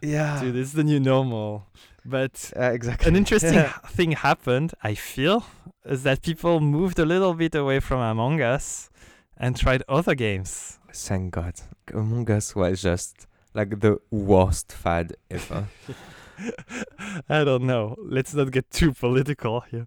Yeah. 0.00 0.40
this 0.42 0.68
is 0.68 0.72
the 0.72 0.84
new 0.84 0.98
normal." 1.00 1.66
But 2.08 2.52
Uh, 2.56 2.70
exactly. 2.72 3.08
an 3.08 3.16
interesting 3.16 3.64
thing 3.88 4.12
happened, 4.12 4.72
I 4.82 4.94
feel, 4.94 5.44
is 5.84 6.02
that 6.04 6.22
people 6.22 6.60
moved 6.60 6.98
a 6.98 7.04
little 7.04 7.34
bit 7.34 7.54
away 7.54 7.80
from 7.80 8.00
Among 8.00 8.40
Us 8.40 8.90
and 9.36 9.56
tried 9.56 9.82
other 9.88 10.14
games. 10.14 10.78
Thank 10.92 11.34
God. 11.34 11.54
Among 11.92 12.30
Us 12.30 12.54
was 12.54 12.82
just 12.82 13.26
like 13.54 13.80
the 13.80 13.98
worst 14.10 14.72
fad 14.72 15.14
ever. 15.30 15.66
I 17.28 17.44
don't 17.44 17.64
know. 17.64 17.96
Let's 17.98 18.34
not 18.34 18.50
get 18.50 18.70
too 18.70 18.92
political 18.92 19.60
here. 19.70 19.86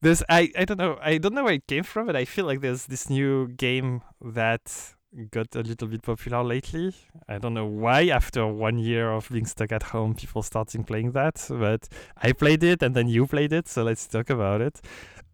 There's 0.00 0.22
I, 0.28 0.50
I 0.58 0.64
don't 0.64 0.78
know 0.78 0.98
I 1.00 1.18
don't 1.18 1.34
know 1.34 1.44
where 1.44 1.54
it 1.54 1.66
came 1.66 1.84
from, 1.84 2.06
but 2.06 2.16
I 2.16 2.24
feel 2.24 2.44
like 2.44 2.60
there's 2.60 2.86
this 2.86 3.08
new 3.08 3.48
game 3.48 4.02
that 4.20 4.94
got 5.24 5.54
a 5.56 5.60
little 5.60 5.88
bit 5.88 6.02
popular 6.02 6.44
lately. 6.44 6.94
I 7.28 7.38
don't 7.38 7.54
know 7.54 7.66
why 7.66 8.08
after 8.08 8.46
one 8.46 8.78
year 8.78 9.10
of 9.10 9.28
being 9.30 9.46
stuck 9.46 9.72
at 9.72 9.82
home 9.82 10.14
people 10.14 10.42
starting 10.42 10.84
playing 10.84 11.12
that, 11.12 11.46
but 11.48 11.88
I 12.22 12.32
played 12.32 12.62
it 12.62 12.82
and 12.82 12.94
then 12.94 13.08
you 13.08 13.26
played 13.26 13.52
it, 13.52 13.68
so 13.68 13.82
let's 13.82 14.06
talk 14.06 14.30
about 14.30 14.60
it. 14.60 14.80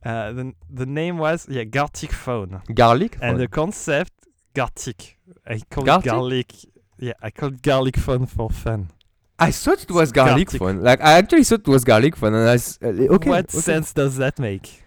Uh, 0.04 0.32
the, 0.32 0.52
the 0.68 0.86
name 0.86 1.18
was 1.18 1.48
yeah 1.48 1.64
Gartic 1.64 2.12
Phone. 2.12 2.62
Garlic? 2.74 3.18
And 3.20 3.38
the 3.38 3.48
concept 3.48 4.12
Gartic. 4.54 5.18
I 5.46 5.60
call 5.70 5.84
Gartic? 5.84 6.06
it 6.06 6.10
garlic 6.10 6.52
yeah, 7.02 7.14
I 7.20 7.30
call 7.30 7.48
it 7.48 7.62
garlic 7.62 7.96
phone 7.96 8.26
for 8.26 8.48
fun. 8.48 8.90
I 9.36 9.50
thought 9.50 9.82
it 9.82 9.90
was 9.90 10.10
It's 10.10 10.12
garlic 10.12 10.50
phone. 10.52 10.82
Like 10.82 11.00
I 11.00 11.14
actually 11.14 11.42
thought 11.42 11.60
it 11.60 11.68
was 11.68 11.84
garlic 11.84 12.14
phone, 12.14 12.34
and 12.34 12.48
I 12.48 12.54
s- 12.54 12.78
uh, 12.80 12.86
okay. 12.86 13.28
what 13.28 13.46
okay. 13.46 13.58
sense 13.58 13.92
does 13.92 14.18
that 14.18 14.38
make? 14.38 14.84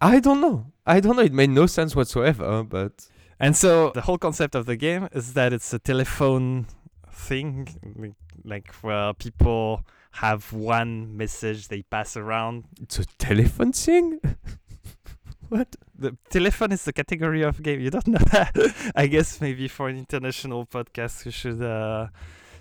I 0.00 0.20
don't 0.20 0.40
know. 0.40 0.72
I 0.86 1.00
don't 1.00 1.16
know. 1.16 1.22
It 1.22 1.34
made 1.34 1.50
no 1.50 1.66
sense 1.66 1.94
whatsoever. 1.94 2.64
But 2.64 3.06
And 3.40 3.56
so 3.56 3.90
the 3.94 4.02
whole 4.02 4.18
concept 4.18 4.54
of 4.54 4.66
the 4.66 4.76
game 4.76 5.08
is 5.12 5.32
that 5.32 5.52
it's 5.52 5.72
a 5.72 5.78
telephone 5.78 6.66
thing, 7.10 8.14
like- 8.44 8.72
where 8.82 9.14
people 9.14 9.84
have 10.12 10.52
one 10.52 11.16
message 11.16 11.68
they 11.68 11.82
pass 11.82 12.16
around. 12.16 12.64
it's 12.82 12.98
a 12.98 13.06
telephone 13.18 13.72
thing. 13.72 14.20
what? 15.48 15.74
The 15.96 16.16
telephone 16.30 16.72
is 16.72 16.84
the 16.84 16.92
category 16.92 17.42
of 17.42 17.62
game. 17.62 17.80
You 17.80 17.90
don't 17.90 18.06
know 18.08 18.24
that? 18.32 18.54
I 18.96 19.06
guess 19.06 19.40
maybe 19.40 19.68
for 19.68 19.88
an 19.88 19.96
international 19.96 20.66
podcast 20.66 21.24
we 21.24 21.30
should. 21.30 21.62
Uh, 21.62 22.08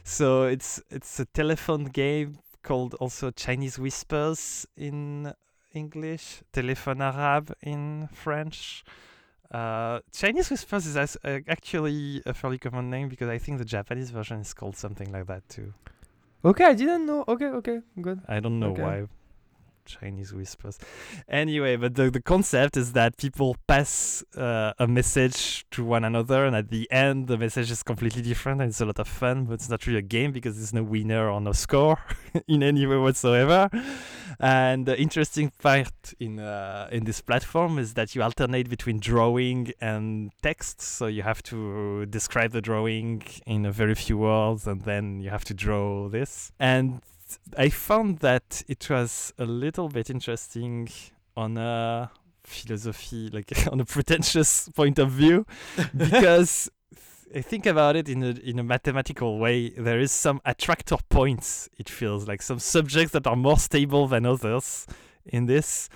so 0.03 0.43
it's 0.43 0.81
it's 0.89 1.19
a 1.19 1.25
telephone 1.25 1.85
game 1.85 2.37
called 2.63 2.93
also 2.95 3.31
Chinese 3.31 3.79
Whispers 3.79 4.67
in 4.77 5.33
English, 5.73 6.43
Téléphone 6.53 7.01
Arabe 7.01 7.53
in 7.61 8.09
French. 8.13 8.83
Uh, 9.51 9.99
Chinese 10.13 10.49
Whispers 10.51 10.85
is 10.85 10.95
as, 10.95 11.17
uh, 11.23 11.39
actually 11.47 12.21
a 12.25 12.33
fairly 12.33 12.59
common 12.59 12.89
name 12.89 13.09
because 13.09 13.29
I 13.29 13.39
think 13.39 13.57
the 13.57 13.65
Japanese 13.65 14.11
version 14.11 14.39
is 14.39 14.53
called 14.53 14.75
something 14.77 15.11
like 15.11 15.25
that 15.27 15.47
too. 15.49 15.73
Okay, 16.45 16.65
I 16.65 16.73
didn't 16.73 17.05
know. 17.05 17.25
Okay, 17.27 17.47
okay, 17.47 17.81
good. 18.01 18.21
I 18.27 18.39
don't 18.39 18.59
know 18.59 18.71
Okay. 18.71 18.81
why 18.81 19.07
Chinese 19.89 20.33
whispers. 20.33 20.77
Anyway, 21.27 21.75
but 21.75 21.95
the, 21.95 22.09
the 22.09 22.21
concept 22.21 22.77
is 22.77 22.93
that 22.93 23.17
people 23.17 23.55
pass 23.67 24.23
uh, 24.37 24.73
a 24.77 24.87
message 24.87 25.65
to 25.71 25.83
one 25.83 26.03
another, 26.03 26.45
and 26.45 26.55
at 26.55 26.69
the 26.69 26.89
end, 26.91 27.27
the 27.27 27.37
message 27.37 27.71
is 27.71 27.83
completely 27.83 28.21
different, 28.21 28.61
and 28.61 28.69
it's 28.69 28.81
a 28.81 28.85
lot 28.85 28.99
of 28.99 29.07
fun, 29.07 29.45
but 29.45 29.53
it's 29.53 29.69
not 29.69 29.85
really 29.85 29.99
a 29.99 30.03
game 30.17 30.31
because 30.31 30.55
there's 30.57 30.73
no 30.73 30.83
winner 30.83 31.29
or 31.29 31.41
no 31.41 31.51
score 31.51 31.97
in 32.47 32.63
any 32.63 32.85
way 32.85 32.97
whatsoever. 32.97 33.69
And 34.39 34.85
the 34.85 34.97
interesting 34.97 35.51
part 35.61 36.13
in 36.19 36.39
uh, 36.39 36.87
in 36.91 37.03
this 37.03 37.19
platform 37.19 37.77
is 37.77 37.95
that 37.95 38.15
you 38.15 38.23
alternate 38.23 38.69
between 38.69 38.99
drawing 38.99 39.73
and 39.81 40.31
text, 40.41 40.81
so 40.81 41.07
you 41.07 41.23
have 41.23 41.43
to 41.43 42.05
describe 42.05 42.51
the 42.51 42.61
drawing 42.61 43.23
in 43.45 43.65
a 43.65 43.71
very 43.71 43.95
few 43.95 44.17
words, 44.17 44.65
and 44.65 44.81
then 44.83 45.19
you 45.19 45.29
have 45.29 45.43
to 45.45 45.53
draw 45.53 46.07
this. 46.07 46.51
And 46.59 47.01
I 47.57 47.69
found 47.69 48.19
that 48.19 48.63
it 48.67 48.89
was 48.89 49.33
a 49.37 49.45
little 49.45 49.89
bit 49.89 50.09
interesting 50.09 50.89
on 51.35 51.57
a 51.57 52.11
philosophy, 52.43 53.29
like 53.31 53.51
on 53.71 53.79
a 53.79 53.85
pretentious 53.85 54.69
point 54.69 54.99
of 54.99 55.11
view, 55.11 55.45
because 55.97 56.69
I 57.35 57.41
think 57.41 57.65
about 57.65 57.95
it 57.95 58.09
in 58.09 58.23
a 58.23 58.29
in 58.43 58.59
a 58.59 58.63
mathematical 58.63 59.37
way. 59.37 59.69
There 59.69 59.99
is 59.99 60.11
some 60.11 60.41
attractor 60.45 60.97
points. 61.09 61.69
It 61.77 61.89
feels 61.89 62.27
like 62.27 62.41
some 62.41 62.59
subjects 62.59 63.13
that 63.13 63.27
are 63.27 63.35
more 63.35 63.59
stable 63.59 64.07
than 64.07 64.25
others 64.25 64.87
in 65.25 65.45
this, 65.45 65.89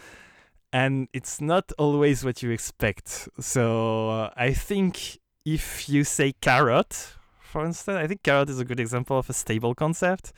and 0.71 1.07
it's 1.13 1.41
not 1.41 1.71
always 1.77 2.23
what 2.23 2.43
you 2.43 2.51
expect. 2.51 3.29
So 3.39 4.09
uh, 4.09 4.29
I 4.35 4.53
think 4.53 5.19
if 5.45 5.89
you 5.89 6.03
say 6.03 6.33
carrot, 6.33 7.15
for 7.53 7.65
instance, 7.65 7.97
I 7.97 8.07
think 8.07 8.23
carrot 8.23 8.49
is 8.49 8.59
a 8.59 8.65
good 8.65 8.79
example 8.79 9.17
of 9.17 9.29
a 9.29 9.33
stable 9.33 9.73
concept 9.73 10.33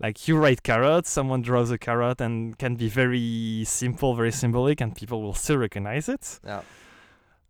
like 0.00 0.26
you 0.26 0.36
write 0.36 0.62
carrot, 0.62 1.06
someone 1.06 1.42
draws 1.42 1.70
a 1.70 1.78
carrot 1.78 2.20
and 2.20 2.58
can 2.58 2.74
be 2.74 2.88
very 2.88 3.64
simple, 3.66 4.14
very 4.14 4.32
symbolic, 4.32 4.80
and 4.80 4.96
people 4.96 5.20
will 5.22 5.34
still 5.34 5.58
recognize 5.58 6.08
it. 6.08 6.40
Yeah. 6.44 6.62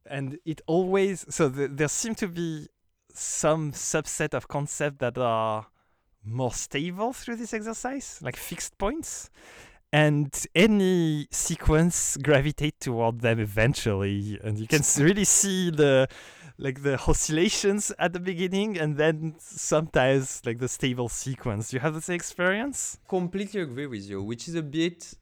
And 0.05 0.39
it 0.45 0.61
always 0.67 1.25
so 1.33 1.49
th- 1.49 1.71
there 1.73 1.89
seem 1.89 2.17
to 2.17 2.27
be 2.27 2.67
some 3.15 3.71
subset 3.73 4.35
of 4.35 4.49
concepts 4.49 4.99
that 4.99 5.17
are 5.17 5.67
more 6.25 6.53
stable 6.53 7.13
through 7.13 7.37
this 7.37 7.55
exercise, 7.55 8.19
like 8.21 8.37
fixed 8.37 8.77
points. 8.79 9.31
And 9.93 10.33
any 10.55 11.27
sequence 11.31 12.17
gravitate 12.17 12.79
toward 12.81 13.21
them 13.21 13.41
eventually, 13.41 14.39
and 14.43 14.59
you 14.59 14.67
can 14.67 14.83
really 14.99 15.25
see 15.25 15.71
the 15.71 16.09
like 16.61 16.83
the 16.83 17.01
oscillations 17.09 17.93
at 17.99 18.13
the 18.13 18.21
beginning 18.21 18.79
and 18.79 18.97
then 18.97 19.35
sometimes 19.39 20.43
like 20.45 20.59
the 20.59 20.69
stable 20.69 21.09
sequence. 21.09 21.73
You 21.73 21.81
have 21.81 21.95
the 21.95 22.03
same 22.03 22.17
experience? 22.17 22.99
completely 23.09 23.61
agree 23.63 23.87
with 23.87 24.09
you, 24.09 24.23
which 24.23 24.47
is 24.47 24.55
a 24.55 24.63
bit 24.63 25.15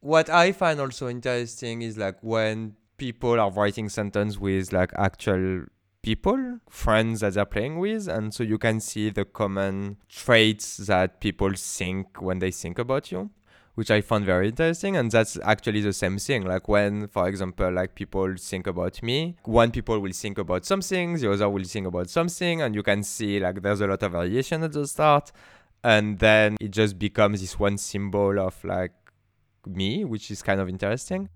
what 0.00 0.30
I 0.30 0.52
find 0.52 0.80
also 0.80 1.08
interesting 1.08 1.82
is 1.82 1.98
like 1.98 2.18
when 2.22 2.76
people 2.96 3.40
are 3.40 3.50
writing 3.50 3.88
sentence 3.88 4.38
with 4.38 4.72
like 4.72 4.92
actual 4.96 5.64
people, 6.02 6.60
friends 6.70 7.20
that 7.20 7.34
they're 7.34 7.44
playing 7.44 7.78
with, 7.80 8.06
and 8.06 8.32
so 8.32 8.44
you 8.44 8.58
can 8.58 8.78
see 8.78 9.10
the 9.10 9.24
common 9.24 9.96
traits 10.08 10.76
that 10.76 11.20
people 11.20 11.52
think 11.56 12.22
when 12.22 12.38
they 12.38 12.52
think 12.52 12.78
about 12.78 13.10
you. 13.10 13.30
Which 13.76 13.90
I 13.90 14.00
found 14.00 14.24
very 14.24 14.48
interesting, 14.48 14.96
and 14.96 15.10
that's 15.10 15.38
actually 15.44 15.82
the 15.82 15.92
same 15.92 16.18
thing. 16.18 16.44
Like 16.44 16.66
when, 16.66 17.08
for 17.08 17.28
example, 17.28 17.70
like 17.70 17.94
people 17.94 18.34
think 18.38 18.66
about 18.66 19.02
me, 19.02 19.36
one 19.44 19.70
people 19.70 20.00
will 20.00 20.12
think 20.12 20.38
about 20.38 20.64
something, 20.64 21.18
the 21.18 21.30
other 21.30 21.48
will 21.48 21.64
think 21.64 21.86
about 21.86 22.10
something, 22.10 22.62
and 22.62 22.74
you 22.74 22.82
can 22.82 23.02
see 23.02 23.38
like 23.38 23.62
there's 23.62 23.82
a 23.82 23.86
lot 23.86 24.02
of 24.02 24.12
variation 24.12 24.62
at 24.64 24.72
the 24.72 24.86
start 24.86 25.30
and 25.84 26.18
then 26.18 26.56
it 26.60 26.72
just 26.72 26.98
becomes 26.98 27.40
this 27.40 27.58
one 27.58 27.78
symbol 27.78 28.40
of 28.40 28.62
like 28.64 28.92
me 29.66 30.04
which 30.04 30.30
is 30.30 30.42
kind 30.42 30.60
of 30.60 30.68
interesting 30.68 31.28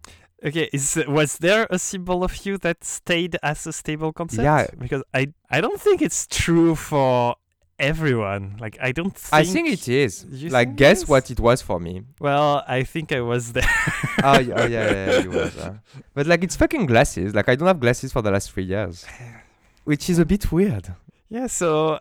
Okay, 0.42 0.70
is 0.72 0.98
was 1.06 1.36
there 1.36 1.66
a 1.68 1.78
symbol 1.78 2.24
of 2.24 2.46
you 2.46 2.56
that 2.58 2.82
stayed 2.82 3.36
as 3.42 3.66
a 3.66 3.74
stable 3.74 4.10
concept? 4.10 4.42
Yeah. 4.42 4.66
Because 4.78 5.02
I 5.12 5.34
I 5.50 5.60
don't 5.60 5.78
think 5.78 6.00
it's 6.00 6.26
true 6.26 6.74
for 6.74 7.36
everyone. 7.80 8.56
Like 8.60 8.76
I 8.80 8.92
don't 8.92 9.14
think 9.16 9.34
i 9.34 9.44
think 9.44 9.68
it 9.68 9.88
is 9.88 10.24
like 10.58 10.68
think 10.68 10.78
guess 10.78 10.98
is? 11.02 11.08
what 11.08 11.30
it 11.30 11.40
was 11.40 11.62
for 11.62 11.78
me 11.80 12.02
Well, 12.20 12.62
I 12.68 12.82
think 12.84 13.12
I 13.12 13.20
was 13.20 13.52
there. 13.52 13.64
oh, 14.22 14.38
yeah, 14.38 14.54
oh 14.60 14.66
yeah 14.66 14.90
yeah, 14.90 14.90
yeah 14.92 15.18
you 15.24 15.30
was, 15.30 15.56
uh. 15.64 15.74
but 16.14 16.26
like 16.26 16.42
it's 16.44 16.56
fucking 16.56 16.86
glasses 16.86 17.34
like 17.34 17.48
i 17.48 17.54
don't 17.56 17.66
have 17.68 17.80
glasses 17.80 18.12
for 18.12 18.22
the 18.22 18.30
last 18.30 18.52
three 18.52 18.64
years 18.64 19.06
which 19.84 20.08
is 20.10 20.18
a 20.18 20.24
bit 20.24 20.52
weird 20.52 20.86
Yeah, 21.30 21.46
so 21.46 21.98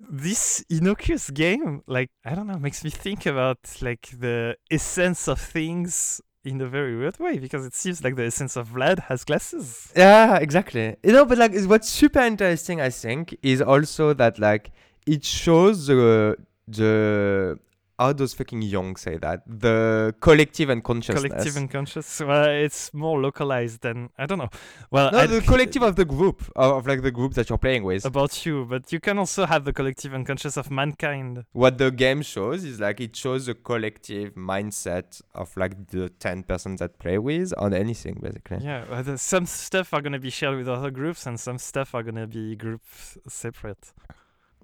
this 0.00 0.64
innocuous 0.68 1.30
game, 1.30 1.82
like 1.86 2.10
I 2.24 2.34
don't 2.34 2.48
know, 2.48 2.58
makes 2.58 2.82
me 2.82 2.90
think 2.90 3.24
about 3.26 3.58
like 3.80 4.08
the 4.18 4.56
essence 4.70 5.28
of 5.28 5.38
things 5.40 6.20
in 6.44 6.60
a 6.60 6.66
very 6.66 6.96
weird 6.96 7.18
way 7.18 7.38
because 7.38 7.64
it 7.64 7.74
seems 7.74 8.04
like 8.04 8.16
the 8.16 8.24
essence 8.24 8.56
of 8.56 8.68
Vlad 8.68 8.98
has 9.00 9.24
glasses. 9.24 9.92
Yeah, 9.96 10.36
exactly. 10.36 10.96
You 11.02 11.12
know, 11.12 11.24
but 11.24 11.38
like 11.38 11.54
what's 11.64 11.88
super 11.88 12.20
interesting, 12.20 12.80
I 12.80 12.90
think, 12.90 13.36
is 13.42 13.62
also 13.62 14.12
that 14.14 14.38
like 14.38 14.70
it 15.06 15.24
shows 15.24 15.86
the 15.86 16.36
the 16.68 17.58
how 17.98 18.12
does 18.12 18.34
fucking 18.34 18.62
Jung 18.62 18.96
say 18.96 19.16
that? 19.18 19.42
The 19.46 20.14
collective 20.20 20.68
unconsciousness. 20.70 21.22
Collective 21.30 21.56
unconscious. 21.56 22.20
Well, 22.20 22.48
it's 22.50 22.92
more 22.92 23.20
localized 23.20 23.82
than 23.82 24.10
I 24.18 24.26
don't 24.26 24.38
know. 24.38 24.48
Well, 24.90 25.12
no, 25.12 25.18
I- 25.18 25.26
the 25.26 25.40
collective 25.40 25.82
of 25.82 25.96
the 25.96 26.04
group 26.04 26.42
of, 26.56 26.72
of 26.78 26.86
like 26.86 27.02
the 27.02 27.10
group 27.10 27.34
that 27.34 27.48
you're 27.48 27.58
playing 27.58 27.84
with. 27.84 28.04
about 28.04 28.44
you, 28.44 28.64
but 28.64 28.92
you 28.92 29.00
can 29.00 29.18
also 29.18 29.46
have 29.46 29.64
the 29.64 29.72
collective 29.72 30.12
unconscious 30.14 30.56
of 30.56 30.70
mankind. 30.70 31.44
what 31.52 31.78
the 31.78 31.90
game 31.90 32.22
shows 32.22 32.64
is 32.64 32.80
like 32.80 33.00
it 33.00 33.14
shows 33.14 33.46
the 33.46 33.54
collective 33.54 34.34
mindset 34.34 35.20
of 35.34 35.56
like 35.56 35.88
the 35.88 36.08
10 36.08 36.42
persons 36.44 36.80
that 36.80 36.98
play 36.98 37.18
with 37.18 37.52
on 37.58 37.72
anything 37.72 38.18
basically 38.20 38.58
Yeah, 38.64 38.84
uh, 38.90 39.02
the- 39.02 39.18
some 39.18 39.46
stuff 39.46 39.94
are 39.94 40.00
gonna 40.02 40.18
be 40.18 40.30
shared 40.30 40.56
with 40.56 40.68
other 40.68 40.90
groups, 40.90 41.26
and 41.26 41.38
some 41.38 41.58
stuff 41.58 41.94
are 41.94 42.02
gonna 42.02 42.26
be 42.26 42.56
groups 42.56 43.16
separate. 43.28 43.92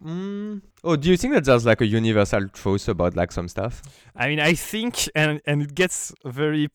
Mm. 0.03 0.61
oh 0.85 0.97
do 0.97 1.11
you 1.11 1.17
think 1.17 1.35
that 1.35 1.45
there's 1.45 1.67
like 1.67 1.81
a 1.81 1.87
universal 1.87 2.49
truth 2.49 2.89
about 2.89 3.17
like 3.17 3.33
some 3.33 3.49
stuff 3.49 3.83
I 4.21 4.29
mean, 4.29 4.39
I 4.39 4.53
think, 4.53 5.09
and 5.15 5.41
and 5.47 5.63
it 5.63 5.75
gets 5.75 6.13
very, 6.27 6.69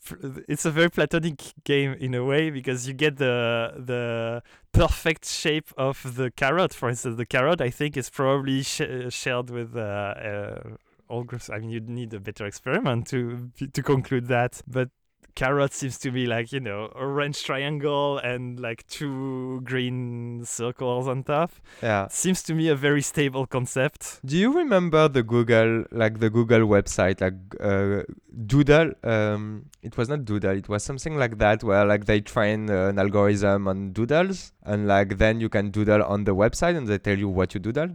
it's 0.47 0.65
a 0.65 0.71
very 0.71 0.89
platonic 0.89 1.53
game 1.63 1.93
in 1.93 2.15
a 2.15 2.25
way 2.25 2.49
because 2.49 2.87
you 2.87 2.95
get 2.95 3.17
the 3.17 3.71
the 3.77 4.41
perfect 4.71 5.27
shape 5.27 5.71
of 5.77 6.15
the 6.15 6.31
carrot. 6.31 6.73
For 6.73 6.89
instance, 6.89 7.17
the 7.17 7.25
carrot 7.27 7.61
I 7.61 7.69
think 7.69 7.97
is 7.97 8.09
probably 8.09 8.63
sh- 8.63 8.81
shared 9.09 9.51
with 9.51 9.75
uh, 9.75 9.79
uh, 9.79 10.59
all 11.07 11.23
groups. 11.23 11.51
I 11.51 11.59
mean, 11.59 11.69
you'd 11.69 11.87
need 11.87 12.15
a 12.15 12.19
better 12.19 12.47
experiment 12.47 13.05
to 13.09 13.51
to 13.71 13.83
conclude 13.83 14.27
that, 14.27 14.63
but. 14.67 14.89
Carrot 15.35 15.73
seems 15.73 15.97
to 15.99 16.11
be 16.11 16.25
like 16.25 16.51
you 16.53 16.59
know 16.61 16.85
orange 16.95 17.43
triangle 17.43 18.17
and 18.19 18.59
like 18.59 18.87
two 18.87 19.61
green 19.63 20.43
circles 20.45 21.07
on 21.07 21.23
top. 21.23 21.51
yeah 21.83 22.07
Seems 22.09 22.41
to 22.43 22.53
me 22.53 22.69
a 22.69 22.75
very 22.75 23.01
stable 23.01 23.45
concept. 23.45 24.19
do 24.25 24.37
you 24.37 24.51
remember 24.51 25.07
the 25.09 25.23
google 25.23 25.83
like 25.91 26.19
the 26.19 26.29
google 26.29 26.61
website 26.61 27.19
like 27.21 27.33
uh, 27.59 28.03
doodle 28.45 28.91
um 29.03 29.65
it 29.81 29.97
was 29.97 30.07
not 30.09 30.23
doodle 30.25 30.57
it 30.57 30.69
was 30.69 30.83
something 30.83 31.17
like 31.17 31.37
that 31.37 31.63
where 31.63 31.85
like 31.85 32.05
they 32.05 32.21
train 32.21 32.69
uh, 32.69 32.87
an 32.87 32.97
algorithm 32.99 33.67
on 33.67 33.91
doodles 33.91 34.53
and 34.63 34.87
like 34.87 35.17
then 35.17 35.39
you 35.39 35.49
can 35.49 35.69
doodle 35.69 36.03
on 36.03 36.23
the 36.23 36.35
website 36.35 36.75
and 36.77 36.87
they 36.87 36.97
tell 36.97 37.17
you 37.17 37.27
what 37.29 37.53
you 37.53 37.59
doodle 37.59 37.89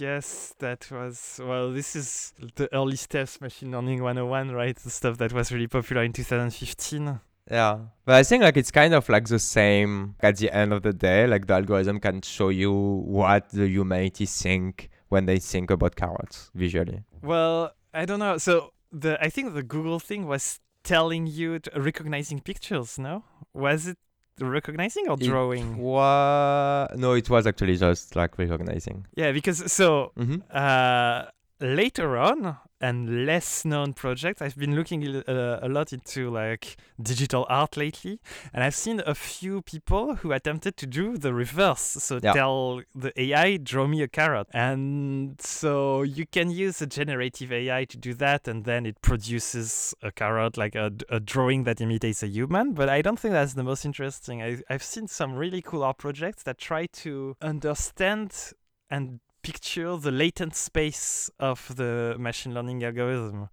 Yes, 0.00 0.54
that 0.58 0.90
was 0.90 1.40
well. 1.42 1.72
This 1.72 1.96
is 1.96 2.32
the 2.56 2.72
early 2.74 2.96
steps, 2.96 3.40
machine 3.40 3.72
learning 3.72 4.02
101, 4.02 4.52
right? 4.52 4.76
The 4.76 4.90
stuff 4.90 5.18
that 5.18 5.32
was 5.32 5.52
really 5.52 5.66
popular 5.66 6.02
in 6.02 6.12
2015. 6.12 7.20
Yeah. 7.50 7.78
But 8.04 8.14
I 8.14 8.22
think 8.22 8.42
like 8.42 8.56
it's 8.56 8.70
kind 8.70 8.94
of 8.94 9.08
like 9.08 9.26
the 9.26 9.38
same 9.38 10.14
at 10.20 10.36
the 10.36 10.50
end 10.50 10.72
of 10.72 10.82
the 10.82 10.92
day. 10.92 11.26
Like 11.26 11.46
the 11.46 11.54
algorithm 11.54 12.00
can 12.00 12.22
show 12.22 12.50
you 12.50 12.72
what 12.72 13.50
the 13.50 13.66
humanity 13.66 14.26
think 14.26 14.90
when 15.08 15.26
they 15.26 15.38
think 15.38 15.70
about 15.70 15.96
carrots 15.96 16.50
visually. 16.54 17.04
Well, 17.22 17.72
I 17.94 18.04
don't 18.04 18.18
know. 18.18 18.38
So 18.38 18.72
the 18.92 19.18
I 19.22 19.30
think 19.30 19.54
the 19.54 19.62
Google 19.62 19.98
thing 19.98 20.26
was 20.26 20.60
telling 20.84 21.26
you 21.26 21.58
to, 21.58 21.80
recognizing 21.80 22.40
pictures. 22.40 22.98
No, 22.98 23.24
was 23.54 23.86
it 23.86 23.98
recognizing 24.40 25.08
or 25.08 25.16
It 25.20 25.24
drawing? 25.26 25.76
wa- 25.78 26.88
no, 26.96 27.12
it 27.12 27.28
was 27.30 27.46
actually 27.46 27.76
just 27.76 28.16
like 28.16 28.38
recognizing. 28.38 29.06
Yeah, 29.16 29.32
because 29.32 29.70
so 29.72 30.12
Mm-hmm. 30.18 30.36
uh, 30.50 31.24
later 31.60 32.16
on 32.18 32.56
and 32.80 33.26
less 33.26 33.64
known 33.64 33.92
projects 33.92 34.40
i've 34.42 34.56
been 34.56 34.74
looking 34.76 35.04
a, 35.06 35.22
a- 35.26 35.32
uh, 35.32 35.58
a 35.62 35.68
lot 35.68 35.92
into 35.92 36.30
like 36.30 36.76
digital 37.00 37.46
art 37.48 37.76
lately 37.76 38.20
and 38.52 38.62
i've 38.64 38.74
seen 38.74 39.00
a 39.06 39.14
few 39.14 39.62
people 39.62 40.16
who 40.16 40.32
attempted 40.32 40.76
to 40.76 40.86
do 40.86 41.16
the 41.16 41.32
reverse. 41.32 41.80
So 41.80 42.18
Yeah. 42.22 42.32
tell 42.32 42.82
the 42.94 43.12
ai 43.20 43.56
draw 43.58 43.86
me 43.86 44.02
a 44.02 44.08
carrot. 44.08 44.48
And 44.52 45.40
so 45.40 46.02
you 46.02 46.26
can 46.26 46.50
use 46.50 46.80
a 46.82 46.86
generative 46.86 47.52
ai 47.52 47.84
to 47.86 47.96
do 47.96 48.14
that 48.14 48.46
and 48.48 48.64
then 48.64 48.86
it 48.86 49.00
produces 49.02 49.94
a 50.02 50.10
carrot 50.10 50.56
like 50.56 50.74
a, 50.74 50.90
a 51.08 51.20
drawing 51.20 51.64
that 51.64 51.80
imitates 51.80 52.22
a 52.22 52.28
human. 52.28 52.72
But 52.74 52.88
i 52.88 53.02
don't 53.02 53.18
think 53.18 53.32
that's 53.32 53.54
the 53.54 53.64
most 53.64 53.84
interesting. 53.84 54.42
I, 54.42 54.58
i've 54.70 54.82
seen 54.82 55.06
some 55.08 55.34
really 55.34 55.62
cool 55.62 55.82
art 55.84 55.98
projects 55.98 56.42
that 56.44 56.58
try 56.58 56.86
to 57.04 57.36
understand 57.42 58.52
and 58.90 59.20
picture 59.42 59.96
the 59.96 60.10
latent 60.10 60.54
space 60.54 61.30
of 61.38 61.74
the 61.76 62.16
machine 62.18 62.54
learning 62.54 62.84
algorithm. 62.84 63.48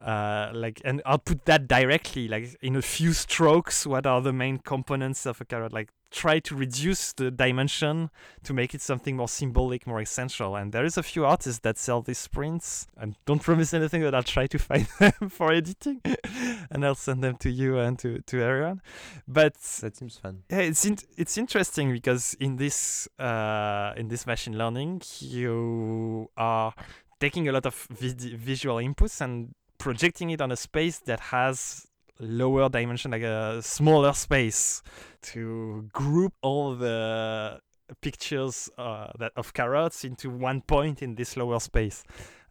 Uh, 0.00 0.50
like 0.52 0.80
and 0.84 1.00
output 1.06 1.44
that 1.44 1.68
directly, 1.68 2.26
like 2.26 2.56
in 2.60 2.74
a 2.74 2.82
few 2.82 3.12
strokes. 3.12 3.86
What 3.86 4.04
are 4.04 4.20
the 4.20 4.32
main 4.32 4.58
components 4.58 5.26
of 5.26 5.40
a 5.40 5.44
carrot? 5.44 5.72
Like 5.72 5.90
try 6.12 6.38
to 6.38 6.54
reduce 6.54 7.12
the 7.14 7.30
dimension 7.30 8.10
to 8.44 8.52
make 8.52 8.74
it 8.74 8.80
something 8.82 9.16
more 9.16 9.28
symbolic, 9.28 9.86
more 9.86 10.00
essential. 10.00 10.54
And 10.56 10.70
there 10.72 10.84
is 10.84 10.96
a 10.98 11.02
few 11.02 11.24
artists 11.24 11.60
that 11.60 11.78
sell 11.78 12.02
these 12.02 12.28
prints. 12.28 12.86
And 12.96 13.16
don't 13.26 13.42
promise 13.48 13.72
anything, 13.74 14.02
but 14.02 14.14
I'll 14.14 14.22
try 14.22 14.46
to 14.46 14.58
find 14.58 14.86
them 14.98 15.28
for 15.30 15.52
editing, 15.52 16.00
and 16.70 16.84
I'll 16.84 16.94
send 16.94 17.24
them 17.24 17.36
to 17.38 17.50
you 17.50 17.78
and 17.78 17.98
to 18.00 18.20
to 18.20 18.42
everyone. 18.42 18.82
But 19.26 19.54
That 19.80 19.96
seems 19.96 20.16
fun. 20.18 20.42
yeah, 20.50 20.58
it's 20.58 20.84
in, 20.84 20.98
it's 21.16 21.36
interesting 21.38 21.92
because 21.92 22.34
in 22.38 22.56
this 22.56 23.08
uh, 23.18 23.92
in 23.96 24.08
this 24.08 24.26
machine 24.26 24.56
learning, 24.58 25.02
you 25.20 26.28
are 26.36 26.74
taking 27.20 27.48
a 27.48 27.52
lot 27.52 27.66
of 27.66 27.86
vid- 27.90 28.20
visual 28.38 28.76
inputs 28.76 29.20
and 29.20 29.54
projecting 29.78 30.30
it 30.30 30.40
on 30.40 30.52
a 30.52 30.56
space 30.56 30.98
that 31.00 31.20
has 31.20 31.86
lower 32.26 32.68
dimension, 32.68 33.10
like 33.10 33.22
a 33.22 33.62
smaller 33.62 34.12
space, 34.12 34.82
to 35.22 35.88
group 35.92 36.34
all 36.42 36.74
the 36.74 37.60
pictures 38.00 38.70
uh, 38.78 39.08
that 39.18 39.32
of 39.36 39.52
carrots 39.52 40.04
into 40.04 40.30
one 40.30 40.62
point 40.62 41.02
in 41.02 41.14
this 41.14 41.36
lower 41.36 41.60
space. 41.60 42.04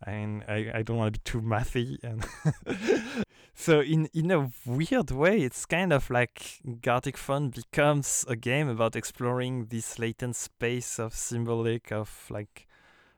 I 0.06 0.12
mean, 0.12 0.44
I, 0.48 0.72
I 0.76 0.82
don't 0.82 0.98
want 0.98 1.14
to 1.14 1.20
be 1.20 1.24
too 1.24 1.42
mathy 1.42 1.98
and 2.04 2.26
so 3.54 3.82
in 3.82 4.08
in 4.14 4.32
a 4.32 4.50
weird 4.66 5.12
way 5.12 5.42
it's 5.42 5.66
kind 5.66 5.94
of 5.94 6.10
like 6.10 6.60
Gartic 6.82 7.18
Phone 7.18 7.50
becomes 7.50 8.26
a 8.28 8.36
game 8.36 8.68
about 8.68 8.96
exploring 8.96 9.66
this 9.66 10.00
latent 10.00 10.36
space 10.36 10.98
of 10.98 11.14
symbolic 11.14 11.92
of 11.92 12.26
like 12.32 12.68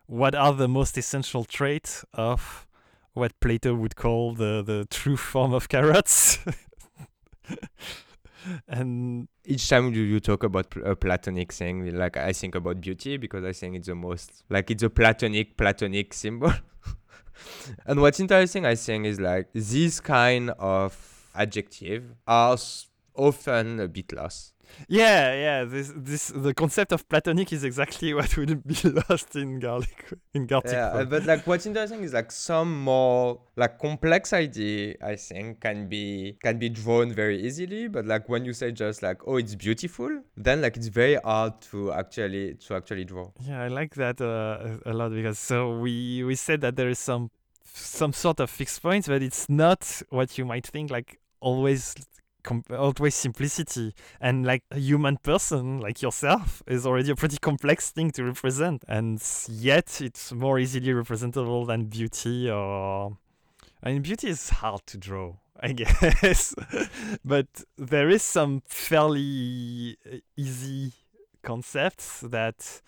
what 0.07 0.35
are 0.35 0.53
the 0.53 0.67
most 0.67 0.97
essential 0.97 1.45
traits 1.45 2.03
of 2.13 2.67
what 3.13 3.39
Plato 3.39 3.75
would 3.75 3.95
call 3.95 4.33
the 4.33 4.63
the 4.63 4.87
true 4.89 5.17
form 5.17 5.53
of 5.53 5.69
carrots 5.69 6.39
and 8.67 9.27
Each 9.45 9.67
time 9.67 9.93
you, 9.93 10.03
you 10.03 10.19
talk 10.19 10.43
about 10.43 10.67
a 10.85 10.95
platonic 10.95 11.51
thing, 11.51 11.97
like 11.97 12.15
I 12.15 12.31
think 12.31 12.55
about 12.55 12.79
beauty 12.79 13.17
because 13.17 13.43
I 13.43 13.51
think 13.51 13.75
it's 13.75 13.87
the 13.87 13.95
most 13.95 14.43
like 14.49 14.71
it's 14.71 14.83
a 14.83 14.89
platonic 14.89 15.57
platonic 15.57 16.13
symbol. 16.13 16.53
and 17.85 17.99
what's 17.99 18.19
interesting, 18.19 18.65
I 18.65 18.75
think, 18.75 19.05
is 19.05 19.19
like 19.19 19.49
these 19.53 19.99
kind 19.99 20.51
of 20.51 20.95
adjective 21.35 22.03
are 22.25 22.57
often 23.15 23.79
a 23.79 23.87
bit 23.87 24.13
lost. 24.13 24.53
Yeah 24.87 25.33
yeah 25.33 25.63
this 25.63 25.91
this 25.95 26.27
the 26.27 26.53
concept 26.53 26.91
of 26.91 27.07
platonic 27.07 27.51
is 27.53 27.63
exactly 27.63 28.13
what 28.13 28.35
would 28.37 28.65
be 28.65 28.75
lost 29.09 29.35
in 29.35 29.59
Garlic 29.59 30.13
in 30.33 30.45
Gartic 30.45 30.71
Yeah, 30.71 31.03
but 31.03 31.25
like 31.25 31.45
what's 31.45 31.65
interesting 31.65 32.03
is 32.03 32.13
like 32.13 32.31
some 32.31 32.83
more 32.83 33.39
like 33.55 33.79
complex 33.79 34.33
idea 34.33 34.95
I 35.03 35.15
think 35.15 35.61
can 35.61 35.87
be 35.87 36.37
can 36.43 36.57
be 36.59 36.69
drawn 36.69 37.13
very 37.13 37.41
easily. 37.41 37.87
But 37.87 38.05
like 38.05 38.29
when 38.29 38.45
you 38.45 38.53
say 38.53 38.71
just 38.71 39.03
like 39.03 39.27
oh 39.27 39.37
it's 39.37 39.55
beautiful, 39.55 40.21
then 40.37 40.61
like 40.61 40.77
it's 40.77 40.87
very 40.87 41.15
hard 41.15 41.61
to 41.71 41.91
actually 41.93 42.55
to 42.55 42.75
actually 42.75 43.05
draw. 43.05 43.31
Yeah, 43.41 43.63
I 43.63 43.67
like 43.67 43.95
that 43.95 44.21
uh, 44.21 44.79
a 44.85 44.91
a 44.91 44.93
lot 44.93 45.11
because 45.11 45.39
so 45.39 45.77
we 45.79 46.23
we 46.23 46.35
said 46.35 46.61
that 46.61 46.75
there 46.75 46.89
is 46.89 46.99
some 46.99 47.29
some 47.73 48.13
sort 48.13 48.39
of 48.39 48.49
fixed 48.49 48.81
points, 48.81 49.07
but 49.07 49.21
it's 49.21 49.49
not 49.49 50.01
what 50.09 50.37
you 50.37 50.45
might 50.45 50.67
think. 50.67 50.91
Like 50.91 51.19
always, 51.39 51.95
com- 52.43 52.63
always 52.71 53.15
simplicity, 53.15 53.93
and 54.19 54.45
like 54.45 54.63
a 54.71 54.79
human 54.79 55.17
person 55.17 55.79
like 55.79 56.01
yourself 56.01 56.61
is 56.67 56.85
already 56.85 57.11
a 57.11 57.15
pretty 57.15 57.37
complex 57.37 57.91
thing 57.91 58.11
to 58.11 58.23
represent, 58.23 58.83
and 58.87 59.21
yet 59.49 60.01
it's 60.01 60.31
more 60.31 60.59
easily 60.59 60.93
representable 60.93 61.65
than 61.65 61.85
beauty 61.85 62.49
or. 62.49 63.17
I 63.85 63.91
mean, 63.91 64.01
beauty 64.01 64.29
is 64.29 64.49
hard 64.49 64.85
to 64.87 64.97
draw. 64.97 65.33
I 65.59 65.71
guess, 65.73 66.53
but 67.23 67.47
there 67.77 68.09
is 68.09 68.21
some 68.21 68.63
fairly 68.67 69.97
uh, 70.05 70.17
easy 70.35 70.91
concepts 71.41 72.21
that 72.21 72.81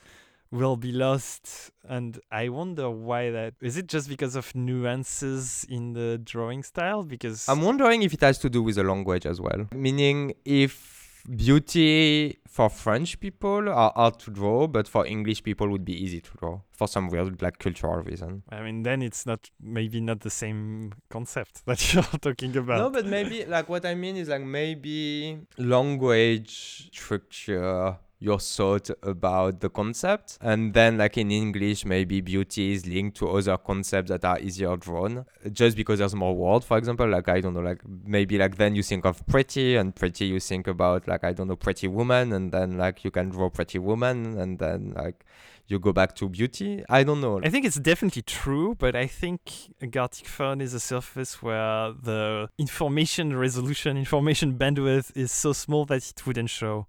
will 0.56 0.78
be 0.78 0.91
lost 0.91 1.72
and 1.88 2.20
i 2.32 2.50
wonder 2.50 2.89
why 2.89 3.30
that 3.38 3.54
is 3.62 3.76
it 3.78 3.88
just 3.88 4.08
because 4.10 4.36
of 4.36 4.46
nuances 4.56 5.65
in 5.70 5.94
the 5.94 6.18
drawing 6.32 6.63
style 6.63 7.04
because 7.04 7.48
I'm 7.50 7.62
wondering 7.62 8.02
if 8.04 8.13
it 8.13 8.22
has 8.22 8.38
to 8.39 8.50
do 8.50 8.62
with 8.63 8.76
the 8.76 8.84
language 8.84 9.26
as 9.26 9.39
well. 9.41 9.68
Meaning 9.74 10.34
if 10.46 11.24
beauty 11.36 12.38
for 12.48 12.70
French 12.70 13.20
people 13.20 13.70
are 13.70 13.91
hard 13.96 14.20
to 14.20 14.32
draw, 14.32 14.68
but 14.68 14.88
for 14.88 15.06
English 15.06 15.41
people 15.44 15.68
would 15.70 15.84
be 15.84 15.94
easy 16.06 16.22
to 16.22 16.32
draw 16.39 16.60
for 16.72 16.88
some 16.88 17.10
weird 17.10 17.41
like 17.41 17.58
cultural 17.60 17.98
reason. 18.04 18.44
i 18.52 18.62
mean 18.62 18.84
then 18.84 19.02
it's 19.02 19.26
not 19.26 19.50
maybe 19.62 20.00
not 20.02 20.20
the 20.22 20.30
same 20.30 20.91
concept 21.10 21.54
that 21.70 21.80
you're 21.94 22.04
talking 22.22 22.56
about 22.58 22.78
No, 22.78 22.89
but 22.89 23.06
maybe 23.06 23.46
like 23.46 23.68
what 23.70 23.86
I 23.86 23.96
mean 23.96 24.15
is 24.18 24.28
like 24.30 24.44
maybe 24.44 25.39
language 25.58 26.89
structure 26.94 27.98
your 28.19 28.39
thought 28.39 28.89
about 29.04 29.60
the 29.60 29.69
concept. 29.69 30.38
And 30.41 30.73
then, 30.73 30.97
like 30.97 31.17
in 31.17 31.32
English, 31.32 31.86
maybe 31.86 32.21
beauty 32.21 32.73
is 32.73 32.86
linked 32.86 33.17
to 33.17 33.30
other 33.30 33.58
concepts 33.58 34.10
that 34.10 34.23
are 34.25 34.39
easier 34.39 34.75
drawn 34.78 35.25
just 35.51 35.75
because 35.75 35.99
there's 35.99 36.15
more 36.15 36.36
word, 36.36 36.63
for 36.63 36.78
example. 36.78 37.08
Like, 37.08 37.30
I 37.30 37.41
don't 37.41 37.54
know, 37.54 37.62
like 37.62 37.82
maybe 38.06 38.38
like 38.38 38.58
then 38.58 38.75
you 38.75 38.84
think 38.84 39.06
of 39.06 39.25
pretty, 39.28 39.75
and 39.75 39.95
pretty 39.95 40.25
you 40.25 40.39
think 40.39 40.67
about 40.67 41.08
like, 41.08 41.23
I 41.23 41.34
don't 41.34 41.47
know, 41.47 41.56
pretty 41.56 41.88
woman, 41.88 42.34
and 42.34 42.51
then 42.51 42.78
like 42.78 43.04
you 43.04 43.12
can 43.12 43.30
draw 43.30 43.49
pretty 43.49 43.80
woman, 43.80 44.38
and 44.38 44.60
then 44.60 44.93
like 44.95 45.25
you 45.67 45.80
go 45.80 45.91
back 45.91 46.15
to 46.15 46.30
beauty. 46.30 46.84
I 46.89 47.04
don't 47.04 47.21
know. 47.21 47.41
I 47.43 47.49
think 47.49 47.65
it's 47.65 47.80
definitely 47.80 48.21
true, 48.21 48.75
but 48.75 48.95
I 48.95 49.08
think 49.08 49.51
Gartic 49.89 50.28
Phone 50.28 50.62
is 50.62 50.73
a 50.73 50.80
surface 50.80 51.41
where 51.41 51.91
the 51.91 52.49
information 52.58 53.36
resolution, 53.36 53.97
information 53.97 54.58
bandwidth 54.58 55.15
is 55.15 55.32
so 55.32 55.54
small 55.54 55.86
that 55.86 56.08
it 56.08 56.25
wouldn't 56.25 56.49
show 56.49 56.88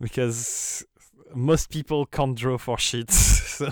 because 0.00 0.84
most 1.34 1.70
people 1.70 2.06
can't 2.06 2.36
draw 2.36 2.58
for 2.58 2.78
shit. 2.78 3.10
so 3.56 3.70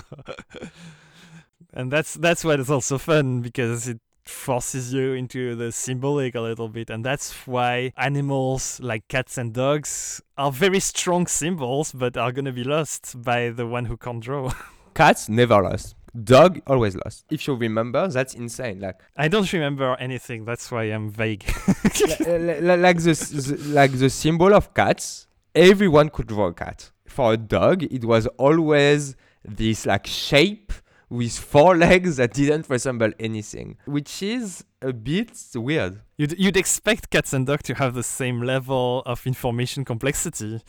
and 1.73 1.91
that's 1.91 2.13
that's 2.15 2.43
what 2.43 2.59
is 2.59 2.69
also 2.71 2.97
fun 2.97 3.41
because 3.41 3.87
it 3.87 3.99
forces 4.25 4.91
you 4.91 5.13
into 5.13 5.53
the 5.55 5.71
symbolic 5.71 6.33
a 6.33 6.41
little 6.41 6.67
bit 6.67 6.89
and 6.89 7.05
that's 7.05 7.31
why 7.45 7.93
animals 7.95 8.79
like 8.79 9.07
cats 9.07 9.37
and 9.37 9.53
dogs 9.53 10.19
are 10.35 10.51
very 10.51 10.79
strong 10.79 11.27
symbols 11.27 11.91
but 11.91 12.17
are 12.17 12.31
going 12.31 12.45
to 12.45 12.51
be 12.51 12.63
lost 12.63 13.21
by 13.21 13.49
the 13.51 13.67
one 13.67 13.85
who 13.85 13.95
can't 13.95 14.21
draw 14.23 14.51
Cats 14.95 15.27
never 15.27 15.61
lost. 15.61 15.93
Dog 16.23 16.61
always 16.67 16.95
lost. 16.95 17.25
If 17.29 17.45
you 17.47 17.53
remember, 17.55 18.07
that's 18.07 18.33
insane. 18.33 18.79
Like 18.79 19.01
i 19.17 19.27
don't 19.27 19.51
remember 19.53 19.95
anything 19.99 20.45
that's 20.45 20.71
why 20.71 20.83
i'm 20.85 21.11
vague 21.11 21.43
li- 22.21 22.37
li- 22.37 22.61
li- 22.61 22.77
like 22.77 22.99
the, 23.03 23.11
s- 23.11 23.29
the 23.29 23.57
like 23.79 23.91
the 23.91 24.09
symbol 24.09 24.53
of 24.55 24.73
cats 24.73 25.27
everyone 25.55 26.09
could 26.09 26.27
draw 26.27 26.47
a 26.47 26.53
cat 26.53 26.91
for 27.07 27.33
a 27.33 27.37
dog 27.37 27.83
it 27.83 28.05
was 28.05 28.27
always 28.37 29.15
this 29.43 29.85
like 29.85 30.05
shape 30.05 30.73
with 31.09 31.37
four 31.37 31.75
legs 31.87 32.17
that 32.17 32.33
didn't 32.33 32.69
resemble 32.69 33.11
anything 33.19 33.77
which 33.85 34.21
is 34.21 34.63
a 34.85 34.93
bit 34.93 35.31
weird. 35.55 36.01
You'd, 36.17 36.37
you'd 36.39 36.57
expect 36.57 37.09
cats 37.09 37.33
and 37.33 37.45
dogs 37.47 37.63
to 37.63 37.73
have 37.75 37.95
the 37.95 38.03
same 38.03 38.41
level 38.41 39.01
of 39.05 39.25
information 39.25 39.83
complexity. 39.83 40.61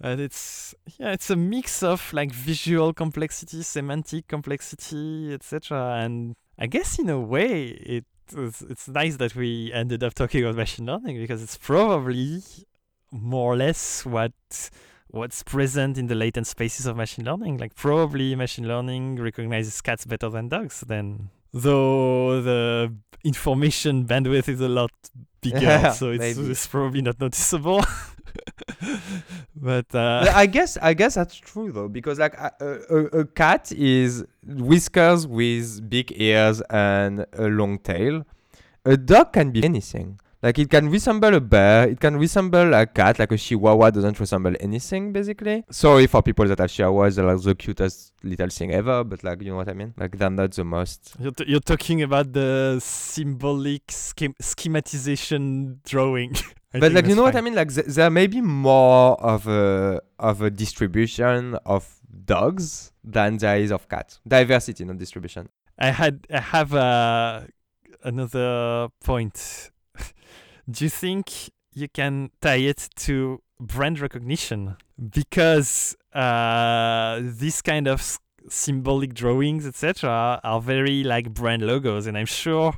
And 0.00 0.20
it's 0.20 0.74
yeah 0.98 1.12
it's 1.12 1.30
a 1.30 1.36
mix 1.36 1.82
of 1.82 2.12
like 2.12 2.32
visual 2.32 2.92
complexity 2.92 3.62
semantic 3.62 4.26
complexity 4.26 5.32
etc 5.32 6.00
and 6.02 6.34
i 6.58 6.66
guess 6.66 6.98
in 6.98 7.08
a 7.08 7.20
way 7.20 7.68
it 7.68 8.04
was, 8.34 8.62
it's 8.68 8.88
nice 8.88 9.16
that 9.18 9.36
we 9.36 9.72
ended 9.72 10.02
up 10.02 10.12
talking 10.12 10.42
about 10.42 10.56
machine 10.56 10.86
learning 10.86 11.18
because 11.18 11.42
it's 11.42 11.56
probably 11.56 12.42
more 13.14 13.52
or 13.52 13.56
less 13.56 14.04
what 14.04 14.32
what's 15.08 15.42
present 15.44 15.96
in 15.96 16.08
the 16.08 16.14
latent 16.14 16.46
spaces 16.46 16.86
of 16.86 16.96
machine 16.96 17.24
learning 17.24 17.56
like 17.56 17.74
probably 17.74 18.34
machine 18.34 18.66
learning 18.66 19.16
recognizes 19.16 19.80
cats 19.80 20.04
better 20.04 20.28
than 20.28 20.48
dogs 20.48 20.82
then 20.88 21.30
though 21.52 22.42
the 22.42 22.92
information 23.22 24.04
bandwidth 24.04 24.48
is 24.48 24.60
a 24.60 24.68
lot 24.68 24.90
bigger 25.40 25.58
Yeah, 25.60 25.92
so 25.92 26.10
it's, 26.10 26.36
it's 26.36 26.66
probably 26.66 27.00
not 27.02 27.20
noticeable 27.20 27.84
but 29.56 29.86
uh, 29.94 30.30
I 30.34 30.46
guess 30.46 30.76
I 30.76 30.94
guess 30.94 31.14
that's 31.14 31.36
true 31.36 31.72
though 31.72 31.88
because 31.88 32.18
like 32.18 32.34
a, 32.34 32.52
a, 32.60 32.96
a 33.20 33.24
cat 33.24 33.72
is 33.72 34.24
whiskers 34.46 35.26
with 35.26 35.88
big 35.88 36.12
ears 36.20 36.60
and 36.70 37.26
a 37.32 37.46
long 37.46 37.78
tail. 37.78 38.24
A 38.84 38.96
dog 38.96 39.32
can 39.32 39.50
be 39.50 39.64
anything. 39.64 40.18
Like 40.44 40.58
it 40.58 40.68
can 40.68 40.90
resemble 40.90 41.34
a 41.34 41.40
bear, 41.40 41.88
it 41.88 41.98
can 41.98 42.18
resemble 42.18 42.74
a 42.74 42.84
cat, 42.84 43.18
like 43.18 43.32
a 43.32 43.38
chihuahua 43.38 43.90
doesn't 43.90 44.20
resemble 44.20 44.52
anything 44.60 45.10
basically. 45.10 45.64
Sorry 45.70 46.06
for 46.06 46.20
people 46.22 46.46
that 46.48 46.58
have 46.58 46.68
chihuahuas, 46.68 47.16
they're 47.16 47.24
like 47.24 47.40
the 47.40 47.54
cutest 47.54 48.12
little 48.22 48.50
thing 48.50 48.70
ever, 48.74 49.04
but 49.04 49.24
like 49.24 49.40
you 49.40 49.52
know 49.52 49.56
what 49.56 49.70
I 49.70 49.72
mean? 49.72 49.94
Like 49.96 50.18
they're 50.18 50.28
not 50.28 50.52
the 50.52 50.64
most 50.64 51.14
You're, 51.18 51.32
t- 51.32 51.46
you're 51.48 51.60
talking 51.60 52.02
about 52.02 52.34
the 52.34 52.78
symbolic 52.82 53.86
schem- 53.86 54.36
schematization 54.42 55.78
drawing. 55.82 56.36
But 56.78 56.92
like 56.92 57.06
you 57.06 57.14
know 57.14 57.22
what 57.22 57.36
I 57.36 57.40
mean? 57.40 57.54
Like 57.54 57.72
th- 57.72 57.86
there 57.86 58.10
may 58.10 58.26
be 58.26 58.42
more 58.42 59.18
of 59.22 59.46
a 59.46 60.02
of 60.18 60.42
a 60.42 60.50
distribution 60.50 61.54
of 61.64 61.88
dogs 62.26 62.92
than 63.02 63.38
there 63.38 63.56
is 63.56 63.70
of 63.70 63.88
cats. 63.88 64.20
Diversity, 64.28 64.84
not 64.84 64.98
distribution. 64.98 65.48
I 65.78 65.90
had 65.90 66.26
I 66.30 66.40
have 66.40 66.74
uh, 66.74 67.42
another 68.02 68.88
point. 69.02 69.70
Do 70.70 70.84
you 70.84 70.90
think 70.90 71.50
you 71.72 71.88
can 71.88 72.30
tie 72.40 72.56
it 72.56 72.88
to 72.96 73.42
brand 73.60 74.00
recognition? 74.00 74.76
Because 75.10 75.96
uh, 76.14 77.20
this 77.20 77.60
kind 77.62 77.86
of 77.86 78.00
s- 78.00 78.18
symbolic 78.48 79.14
drawings, 79.14 79.66
etc., 79.66 80.40
are 80.42 80.60
very 80.60 81.02
like 81.02 81.34
brand 81.34 81.62
logos, 81.62 82.06
and 82.06 82.16
I'm 82.16 82.26
sure 82.26 82.74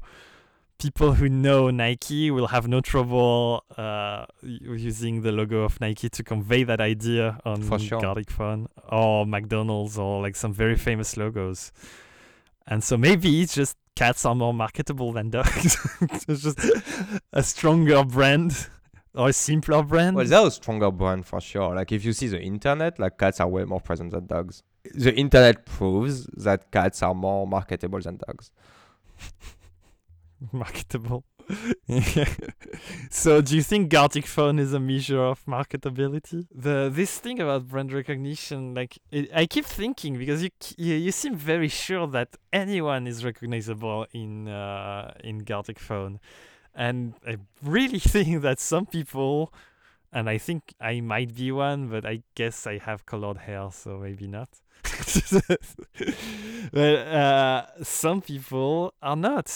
people 0.78 1.14
who 1.14 1.28
know 1.28 1.70
Nike 1.70 2.30
will 2.30 2.48
have 2.48 2.68
no 2.68 2.80
trouble 2.80 3.64
uh, 3.76 4.26
using 4.42 5.22
the 5.22 5.32
logo 5.32 5.62
of 5.62 5.80
Nike 5.80 6.08
to 6.10 6.22
convey 6.22 6.64
that 6.64 6.80
idea 6.80 7.38
on 7.44 7.62
For 7.62 7.78
sure. 7.78 8.00
Gartic 8.00 8.30
Phone 8.30 8.68
or 8.90 9.26
McDonald's 9.26 9.96
or 9.98 10.20
like 10.20 10.36
some 10.36 10.52
very 10.52 10.76
famous 10.76 11.16
logos. 11.16 11.72
And 12.66 12.82
so 12.82 12.96
maybe 12.96 13.42
it's 13.42 13.54
just 13.54 13.76
cats 13.94 14.24
are 14.24 14.34
more 14.34 14.54
marketable 14.54 15.12
than 15.12 15.30
dogs. 15.30 15.76
it's 16.28 16.42
just 16.42 16.60
a 17.32 17.42
stronger 17.42 18.04
brand 18.04 18.68
or 19.14 19.28
a 19.28 19.32
simpler 19.32 19.82
brand. 19.82 20.16
Well, 20.16 20.26
they're 20.26 20.46
a 20.46 20.50
stronger 20.50 20.90
brand 20.90 21.26
for 21.26 21.40
sure. 21.40 21.74
Like 21.74 21.92
if 21.92 22.04
you 22.04 22.12
see 22.12 22.28
the 22.28 22.40
internet, 22.40 22.98
like 22.98 23.18
cats 23.18 23.40
are 23.40 23.48
way 23.48 23.64
more 23.64 23.80
present 23.80 24.12
than 24.12 24.26
dogs. 24.26 24.62
The 24.94 25.14
internet 25.14 25.66
proves 25.66 26.26
that 26.36 26.70
cats 26.70 27.02
are 27.02 27.14
more 27.14 27.46
marketable 27.46 28.00
than 28.00 28.18
dogs. 28.26 28.50
marketable. 30.52 31.24
so 33.10 33.40
do 33.40 33.56
you 33.56 33.62
think 33.62 33.88
Gartic 33.88 34.26
phone 34.26 34.58
is 34.58 34.72
a 34.72 34.80
measure 34.80 35.22
of 35.22 35.44
marketability? 35.46 36.46
The 36.52 36.90
this 36.92 37.18
thing 37.18 37.40
about 37.40 37.68
brand 37.68 37.92
recognition, 37.92 38.74
like 38.74 38.98
it, 39.10 39.30
I 39.34 39.46
keep 39.46 39.64
thinking 39.64 40.18
because 40.18 40.42
you, 40.42 40.50
you 40.76 40.94
you 40.94 41.12
seem 41.12 41.36
very 41.36 41.68
sure 41.68 42.06
that 42.08 42.36
anyone 42.52 43.06
is 43.06 43.24
recognizable 43.24 44.06
in 44.12 44.48
uh, 44.48 45.14
in 45.22 45.40
Gartic 45.40 45.78
phone, 45.78 46.18
and 46.74 47.14
I 47.26 47.36
really 47.62 47.98
think 48.14 48.42
that 48.42 48.58
some 48.58 48.86
people, 48.86 49.52
and 50.12 50.28
I 50.28 50.38
think 50.38 50.74
I 50.80 51.00
might 51.00 51.34
be 51.34 51.52
one, 51.52 51.88
but 51.88 52.04
I 52.04 52.22
guess 52.34 52.66
I 52.66 52.78
have 52.78 53.06
colored 53.06 53.38
hair, 53.38 53.70
so 53.70 53.98
maybe 53.98 54.26
not. 54.26 54.48
but 56.72 56.98
uh, 56.98 57.66
some 57.82 58.20
people 58.20 58.94
are 59.02 59.16
not 59.16 59.48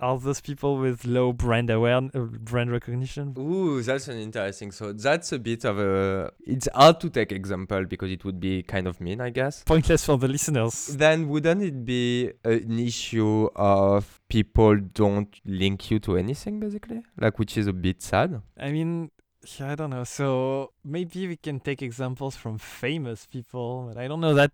are 0.00 0.18
those 0.18 0.40
people 0.40 0.78
with 0.78 1.04
low 1.04 1.32
brand 1.32 1.70
awareness, 1.70 2.14
uh, 2.14 2.20
brand 2.20 2.70
recognition? 2.70 3.34
Ooh, 3.38 3.82
that's 3.82 4.08
an 4.08 4.18
interesting. 4.18 4.70
So 4.72 4.92
that's 4.92 5.32
a 5.32 5.38
bit 5.38 5.64
of 5.64 5.78
a. 5.78 6.32
It's 6.46 6.68
hard 6.74 7.00
to 7.00 7.10
take 7.10 7.32
example 7.32 7.84
because 7.86 8.10
it 8.10 8.24
would 8.24 8.40
be 8.40 8.62
kind 8.62 8.86
of 8.86 9.00
mean, 9.00 9.20
I 9.20 9.30
guess. 9.30 9.62
Pointless 9.64 10.04
for 10.04 10.18
the 10.18 10.28
listeners. 10.28 10.86
Then 10.88 11.28
wouldn't 11.28 11.62
it 11.62 11.84
be 11.84 12.32
an 12.44 12.78
issue 12.78 13.48
of 13.56 14.20
people 14.28 14.76
don't 14.76 15.40
link 15.44 15.90
you 15.90 15.98
to 16.00 16.16
anything 16.16 16.60
basically, 16.60 17.02
like 17.18 17.38
which 17.38 17.56
is 17.56 17.66
a 17.66 17.72
bit 17.72 18.02
sad. 18.02 18.40
I 18.58 18.70
mean, 18.70 19.10
yeah, 19.58 19.72
I 19.72 19.74
don't 19.74 19.90
know. 19.90 20.04
So 20.04 20.72
maybe 20.84 21.26
we 21.26 21.36
can 21.36 21.60
take 21.60 21.82
examples 21.82 22.36
from 22.36 22.58
famous 22.58 23.26
people, 23.26 23.86
but 23.88 24.00
I 24.00 24.06
don't 24.08 24.20
know 24.20 24.34
that. 24.34 24.50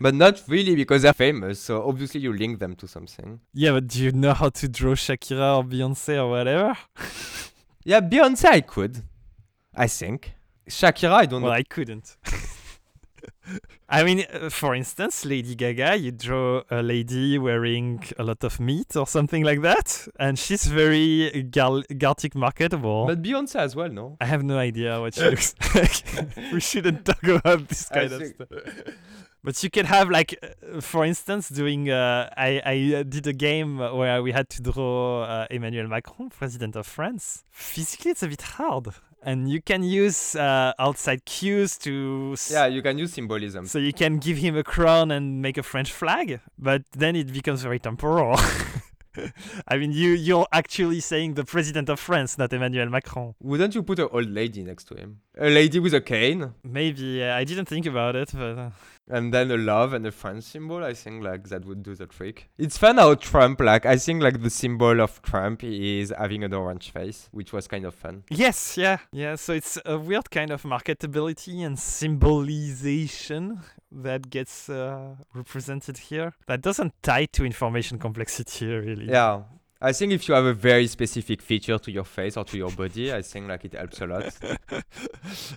But 0.00 0.14
not 0.14 0.42
really 0.48 0.74
because 0.74 1.02
they're 1.02 1.12
famous. 1.14 1.60
So 1.60 1.86
obviously 1.86 2.20
you 2.20 2.32
link 2.32 2.58
them 2.58 2.74
to 2.76 2.88
something. 2.88 3.40
Yeah, 3.54 3.72
but 3.72 3.86
do 3.88 4.02
you 4.02 4.12
know 4.12 4.34
how 4.34 4.50
to 4.50 4.68
draw 4.68 4.94
Shakira 4.94 5.58
or 5.58 5.64
Beyonce 5.64 6.16
or 6.18 6.30
whatever? 6.30 6.76
Yeah, 7.84 8.00
Beyonce 8.00 8.44
I 8.46 8.60
could, 8.62 9.02
I 9.74 9.86
think. 9.86 10.32
Shakira 10.68 11.12
I 11.12 11.26
don't 11.26 11.42
Well, 11.42 11.52
know. 11.52 11.56
I 11.56 11.62
couldn't. 11.62 12.16
I 13.88 14.02
mean, 14.02 14.24
uh, 14.32 14.50
for 14.50 14.74
instance, 14.74 15.24
Lady 15.24 15.54
Gaga, 15.54 15.96
you 15.96 16.10
draw 16.10 16.62
a 16.70 16.82
lady 16.82 17.38
wearing 17.38 18.02
a 18.18 18.24
lot 18.24 18.42
of 18.44 18.58
meat 18.58 18.96
or 18.96 19.06
something 19.06 19.44
like 19.44 19.62
that, 19.62 20.08
and 20.18 20.38
she's 20.38 20.66
very 20.66 21.42
gal- 21.50 21.84
Gartic 21.96 22.34
marketable. 22.34 23.06
But 23.06 23.22
Beyonce 23.22 23.56
as 23.56 23.76
well, 23.76 23.88
no? 23.88 24.16
I 24.20 24.24
have 24.26 24.42
no 24.42 24.58
idea 24.58 25.00
what 25.00 25.14
she 25.14 25.22
looks 25.22 25.54
like. 25.74 26.26
we 26.52 26.60
shouldn't 26.60 27.04
talk 27.04 27.22
about 27.22 27.68
this 27.68 27.90
I 27.90 27.94
kind 27.94 28.12
of 28.12 28.20
think- 28.20 28.34
stuff. 28.34 28.94
But 29.44 29.62
you 29.62 29.70
can 29.70 29.86
have 29.86 30.10
like, 30.10 30.36
uh, 30.42 30.80
for 30.80 31.04
instance, 31.04 31.48
doing. 31.48 31.88
Uh, 31.88 32.28
I 32.36 32.60
I 32.66 32.94
uh, 32.96 33.02
did 33.04 33.28
a 33.28 33.32
game 33.32 33.78
where 33.78 34.20
we 34.20 34.32
had 34.32 34.48
to 34.50 34.60
draw 34.62 35.22
uh, 35.22 35.46
Emmanuel 35.52 35.86
Macron, 35.86 36.30
president 36.30 36.74
of 36.74 36.84
France. 36.84 37.44
Physically, 37.52 38.10
it's 38.10 38.24
a 38.24 38.28
bit 38.28 38.42
hard, 38.42 38.88
and 39.22 39.48
you 39.50 39.60
can 39.62 39.82
use 39.82 40.34
uh, 40.36 40.72
outside 40.78 41.24
cues 41.24 41.76
to. 41.78 42.30
s- 42.34 42.50
Yeah, 42.50 42.66
you 42.66 42.82
can 42.82 42.98
use 42.98 43.12
symbolism. 43.12 43.66
So 43.66 43.78
you 43.78 43.92
can 43.92 44.18
give 44.18 44.38
him 44.38 44.56
a 44.56 44.62
crown 44.62 45.10
and 45.10 45.40
make 45.42 45.58
a 45.58 45.62
French 45.62 45.92
flag, 45.92 46.40
but 46.58 46.82
then 46.92 47.16
it 47.16 47.32
becomes 47.32 47.62
very 47.62 47.78
temporal. 47.78 48.38
I 49.66 49.78
mean, 49.78 49.92
you 49.92 50.10
you're 50.10 50.46
actually 50.52 51.00
saying 51.00 51.34
the 51.34 51.44
president 51.44 51.88
of 51.88 51.98
France, 51.98 52.36
not 52.36 52.52
Emmanuel 52.52 52.90
Macron. 52.90 53.34
Wouldn't 53.40 53.74
you 53.74 53.82
put 53.82 53.98
an 53.98 54.08
old 54.12 54.28
lady 54.30 54.62
next 54.62 54.84
to 54.88 54.94
him? 54.94 55.20
a 55.38 55.48
lady 55.50 55.78
with 55.80 55.94
a 55.94 56.00
cane. 56.00 56.52
Maybe 56.62 57.02
yeah, 57.20 57.36
I 57.36 57.44
didn't 57.44 57.66
think 57.66 57.86
about 57.86 58.14
it, 58.16 58.30
but 58.34 58.58
uh, 58.58 58.70
and 59.08 59.32
then 59.32 59.50
a 59.50 59.56
love 59.56 59.92
and 59.92 60.06
a 60.06 60.12
friend 60.12 60.42
symbol 60.42 60.82
i 60.84 60.92
think 60.92 61.22
like 61.22 61.48
that 61.48 61.64
would 61.64 61.82
do 61.82 61.94
the 61.94 62.06
trick 62.06 62.48
it's 62.58 62.76
fun 62.76 62.96
how 62.96 63.14
trump 63.14 63.60
like 63.60 63.86
i 63.86 63.96
think 63.96 64.22
like 64.22 64.42
the 64.42 64.50
symbol 64.50 65.00
of 65.00 65.22
trump 65.22 65.62
is 65.62 66.12
having 66.18 66.42
an 66.42 66.52
orange 66.52 66.90
face 66.90 67.28
which 67.32 67.52
was 67.52 67.66
kind 67.68 67.84
of 67.84 67.94
fun 67.94 68.24
yes, 68.30 68.76
yeah, 68.76 68.98
yeah. 69.12 69.34
So 69.36 69.52
it's 69.52 69.78
a 69.84 69.98
weird 69.98 70.30
kind 70.30 70.50
of 70.50 70.62
marketability 70.62 71.64
and 71.64 71.78
symbolization 71.78 73.60
that 73.90 74.30
gets 74.30 74.68
uh, 74.68 75.16
represented 75.34 75.98
here. 75.98 76.34
That 76.46 76.60
doesn't 76.62 76.94
tie 77.02 77.26
to 77.26 77.44
information 77.44 77.98
complexity 77.98 78.66
really. 78.66 79.06
yeah 79.06 79.42
i 79.80 79.92
think 79.92 80.12
if 80.12 80.28
you 80.28 80.34
have 80.34 80.44
a 80.44 80.54
very 80.54 80.86
specific 80.86 81.42
feature 81.42 81.78
to 81.78 81.90
your 81.90 82.04
face 82.04 82.36
or 82.36 82.44
to 82.44 82.56
your 82.56 82.70
body 82.70 83.12
i 83.12 83.22
think 83.22 83.48
like 83.48 83.64
it 83.64 83.74
helps 83.74 84.00
a 84.00 84.06
lot. 84.06 84.24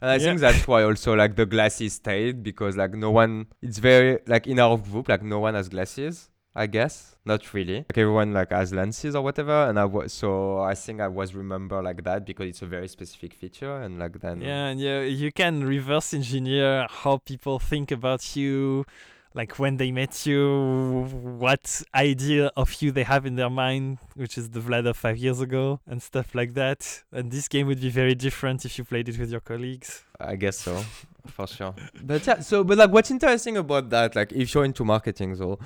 And 0.01 0.09
i 0.11 0.15
Yeah. 0.15 0.19
think 0.19 0.39
that's 0.39 0.67
why 0.67 0.83
also 0.83 1.13
like 1.15 1.35
the 1.35 1.45
glasses 1.45 1.93
stayed 1.93 2.43
because 2.43 2.75
like 2.75 2.93
no 2.93 3.11
one 3.11 3.47
it's 3.61 3.77
very 3.79 4.19
like 4.27 4.47
in 4.47 4.59
our 4.59 4.77
group 4.77 5.07
like 5.09 5.23
no 5.23 5.39
one 5.39 5.53
has 5.55 5.69
glasses 5.69 6.29
i 6.55 6.65
guess. 6.67 7.15
Not 7.25 7.53
really. 7.53 7.77
Like 7.89 7.97
everyone 7.97 8.33
like 8.33 8.51
has 8.51 8.73
lenses 8.73 9.15
or 9.15 9.21
whatever. 9.21 9.67
And 9.69 9.79
i 9.79 9.85
was 9.85 10.11
so 10.11 10.59
i 10.59 10.73
think 10.73 10.99
i 10.99 11.07
was 11.07 11.35
remember 11.35 11.81
like 11.81 12.03
that 12.03 12.25
because 12.25 12.47
it's 12.49 12.61
a 12.63 12.65
very 12.65 12.87
specific 12.87 13.33
feature. 13.33 13.81
And 13.83 13.99
like 13.99 14.19
then 14.19 14.41
Yeah, 14.41 14.65
and 14.69 14.79
yeah, 14.79 15.01
you 15.01 15.31
can 15.31 15.63
reverse 15.63 16.13
engineer 16.13 16.87
how 16.89 17.17
people 17.17 17.59
think 17.59 17.91
about 17.91 18.35
you, 18.35 18.85
like 19.33 19.59
when 19.59 19.77
they 19.77 19.91
met 19.91 20.25
you, 20.25 21.05
what 21.37 21.81
idea 21.93 22.51
of 22.57 22.81
you 22.81 22.91
they 22.91 23.03
have 23.03 23.25
in 23.25 23.35
their 23.35 23.49
mind, 23.49 23.99
which 24.15 24.37
is 24.37 24.49
the 24.49 24.59
Vlad 24.59 24.87
of 24.87 24.97
five 24.97 25.17
years 25.17 25.39
ago, 25.39 25.79
and 25.87 26.01
stuff 26.01 26.33
like 26.33 26.53
that. 26.55 27.03
And 27.11 27.31
this 27.31 27.47
game 27.47 27.67
would 27.67 27.81
be 27.81 27.89
very 27.89 28.15
different 28.15 28.65
if 28.65 28.77
you 28.77 28.83
played 28.83 29.07
it 29.09 29.19
with 29.19 29.31
your 29.31 29.41
colleagues. 29.41 30.03
I 30.19 30.35
guess 30.35 30.59
so, 30.59 30.83
for 31.27 31.47
sure. 31.47 31.75
But 32.01 32.25
yeah, 32.25 32.39
so 32.39 32.63
but 32.63 32.77
like 32.77 32.91
what's 32.91 33.11
interesting 33.11 33.57
about 33.57 33.89
that, 33.91 34.15
like 34.15 34.31
if 34.31 34.53
you're 34.53 34.65
into 34.65 34.83
marketing 34.83 35.35
though, 35.35 35.59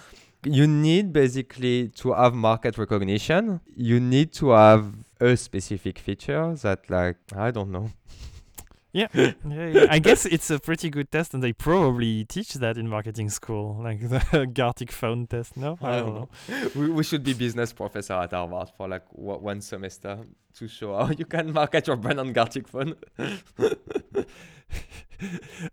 you 0.43 0.67
need 0.67 1.13
basically 1.13 1.87
to 1.89 2.13
have 2.13 2.33
market 2.33 2.77
recognition. 2.77 3.61
You 3.75 3.99
need 3.99 4.33
to 4.33 4.49
have 4.49 4.93
a 5.19 5.37
specific 5.37 5.99
feature 5.99 6.53
that 6.55 6.89
like 6.89 7.17
I 7.35 7.51
don't 7.51 7.71
know. 7.71 7.91
Yeah, 8.93 9.07
yeah, 9.13 9.33
yeah. 9.45 9.87
I 9.89 9.97
guess 9.97 10.27
it's 10.27 10.51
a 10.51 10.59
pretty 10.59 10.91
good 10.91 11.11
test, 11.11 11.33
and 11.33 11.41
they 11.41 11.51
probably 11.51 12.25
teach 12.25 12.53
that 12.53 12.77
in 12.77 12.87
marketing 12.87 13.31
school, 13.31 13.79
like 13.83 14.07
the 14.07 14.47
Gartic 14.53 14.91
phone 14.91 15.25
test. 15.25 15.57
No, 15.57 15.79
I 15.81 15.97
don't 15.97 16.13
know. 16.13 16.29
we, 16.75 16.91
we 16.91 17.03
should 17.03 17.23
be 17.23 17.33
business 17.33 17.73
professor 17.73 18.13
at 18.13 18.31
Harvard 18.31 18.69
for 18.77 18.87
like 18.87 19.05
wa- 19.11 19.37
one 19.37 19.61
semester 19.61 20.19
to 20.55 20.67
show 20.67 20.95
how 20.95 21.09
you 21.09 21.25
can 21.25 21.51
market 21.51 21.87
your 21.87 21.95
brand 21.95 22.19
on 22.19 22.33
Gartic 22.33 22.67
phone. 22.67 22.95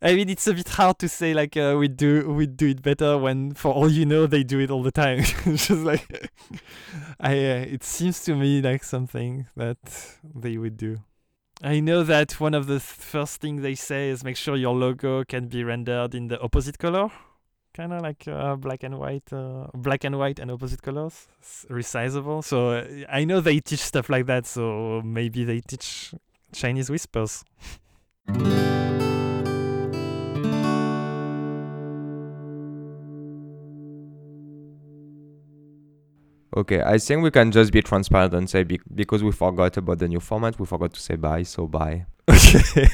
I 0.00 0.14
mean, 0.14 0.30
it's 0.30 0.46
a 0.46 0.54
bit 0.54 0.68
hard 0.68 0.98
to 1.00 1.08
say 1.08 1.34
like 1.34 1.56
uh, 1.56 1.76
we 1.78 1.88
do 1.88 2.32
we 2.32 2.46
do 2.46 2.68
it 2.68 2.80
better 2.80 3.18
when, 3.18 3.52
for 3.52 3.70
all 3.72 3.90
you 3.90 4.06
know, 4.06 4.26
they 4.26 4.44
do 4.44 4.60
it 4.60 4.70
all 4.70 4.82
the 4.82 4.92
time. 4.92 5.22
Just 5.44 5.70
like 5.70 6.30
I, 7.18 7.32
uh, 7.32 7.64
it 7.68 7.82
seems 7.82 8.22
to 8.24 8.34
me 8.34 8.62
like 8.62 8.82
something 8.82 9.46
that 9.56 10.16
they 10.34 10.56
would 10.56 10.78
do. 10.78 11.00
I 11.62 11.80
know 11.80 12.02
that 12.04 12.40
one 12.40 12.54
of 12.54 12.66
the 12.66 12.74
th- 12.78 12.82
first 12.82 13.40
things 13.40 13.60
they 13.62 13.74
say 13.74 14.08
is 14.08 14.24
make 14.24 14.36
sure 14.36 14.56
your 14.56 14.74
logo 14.74 15.24
can 15.24 15.48
be 15.48 15.62
rendered 15.62 16.14
in 16.14 16.28
the 16.28 16.40
opposite 16.40 16.78
color, 16.78 17.10
kind 17.74 17.92
of 17.92 18.00
like 18.00 18.26
uh, 18.26 18.56
black 18.56 18.82
and 18.82 18.98
white, 18.98 19.30
uh, 19.32 19.66
black 19.74 20.04
and 20.04 20.18
white 20.18 20.38
and 20.38 20.50
opposite 20.50 20.80
colors, 20.82 21.28
s- 21.42 21.66
resizable. 21.68 22.42
So 22.42 22.70
uh, 22.70 22.86
I 23.10 23.24
know 23.24 23.40
they 23.40 23.60
teach 23.60 23.80
stuff 23.80 24.08
like 24.08 24.26
that. 24.26 24.46
So 24.46 25.02
maybe 25.04 25.44
they 25.44 25.60
teach 25.60 26.14
Chinese 26.52 26.88
whispers. 26.88 27.44
Okay, 36.56 36.82
I 36.82 36.98
think 36.98 37.22
we 37.22 37.30
can 37.30 37.52
just 37.52 37.72
be 37.72 37.80
transparent 37.82 38.34
and 38.34 38.50
say 38.50 38.64
be- 38.64 38.80
because 38.94 39.22
we 39.22 39.30
forgot 39.32 39.76
about 39.76 39.98
the 40.00 40.08
new 40.08 40.20
format, 40.20 40.58
we 40.58 40.66
forgot 40.66 40.92
to 40.94 41.00
say 41.00 41.16
bye. 41.16 41.42
So 41.44 41.66
bye. 41.66 42.06
Okay. 42.28 42.86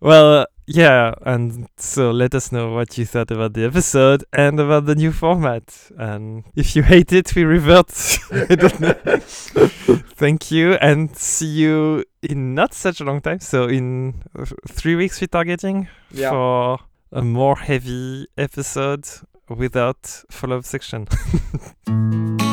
well, 0.00 0.40
uh, 0.42 0.46
yeah, 0.66 1.14
and 1.22 1.68
so 1.76 2.10
let 2.10 2.34
us 2.34 2.50
know 2.52 2.72
what 2.72 2.96
you 2.98 3.04
thought 3.04 3.30
about 3.30 3.54
the 3.54 3.64
episode 3.64 4.24
and 4.32 4.58
about 4.58 4.86
the 4.86 4.94
new 4.94 5.12
format. 5.12 5.90
And 5.96 6.44
if 6.56 6.74
you 6.76 6.82
hate 6.82 7.12
it, 7.12 7.34
we 7.36 7.44
revert. 7.44 7.90
I 8.32 8.54
don't 8.54 8.80
know. 8.80 8.92
Thank 10.16 10.50
you, 10.50 10.74
and 10.74 11.16
see 11.16 11.46
you 11.46 12.04
in 12.22 12.54
not 12.54 12.74
such 12.74 13.00
a 13.00 13.04
long 13.04 13.20
time. 13.20 13.40
So 13.40 13.64
in 13.68 14.22
uh, 14.38 14.44
three 14.68 14.94
weeks, 14.96 15.20
we're 15.20 15.26
targeting 15.26 15.88
Yeah. 16.12 16.30
for 16.30 16.78
a 17.12 17.22
more 17.22 17.56
heavy 17.56 18.26
episode 18.38 19.06
without 19.48 20.24
follow-up 20.30 20.64
section. 20.64 21.06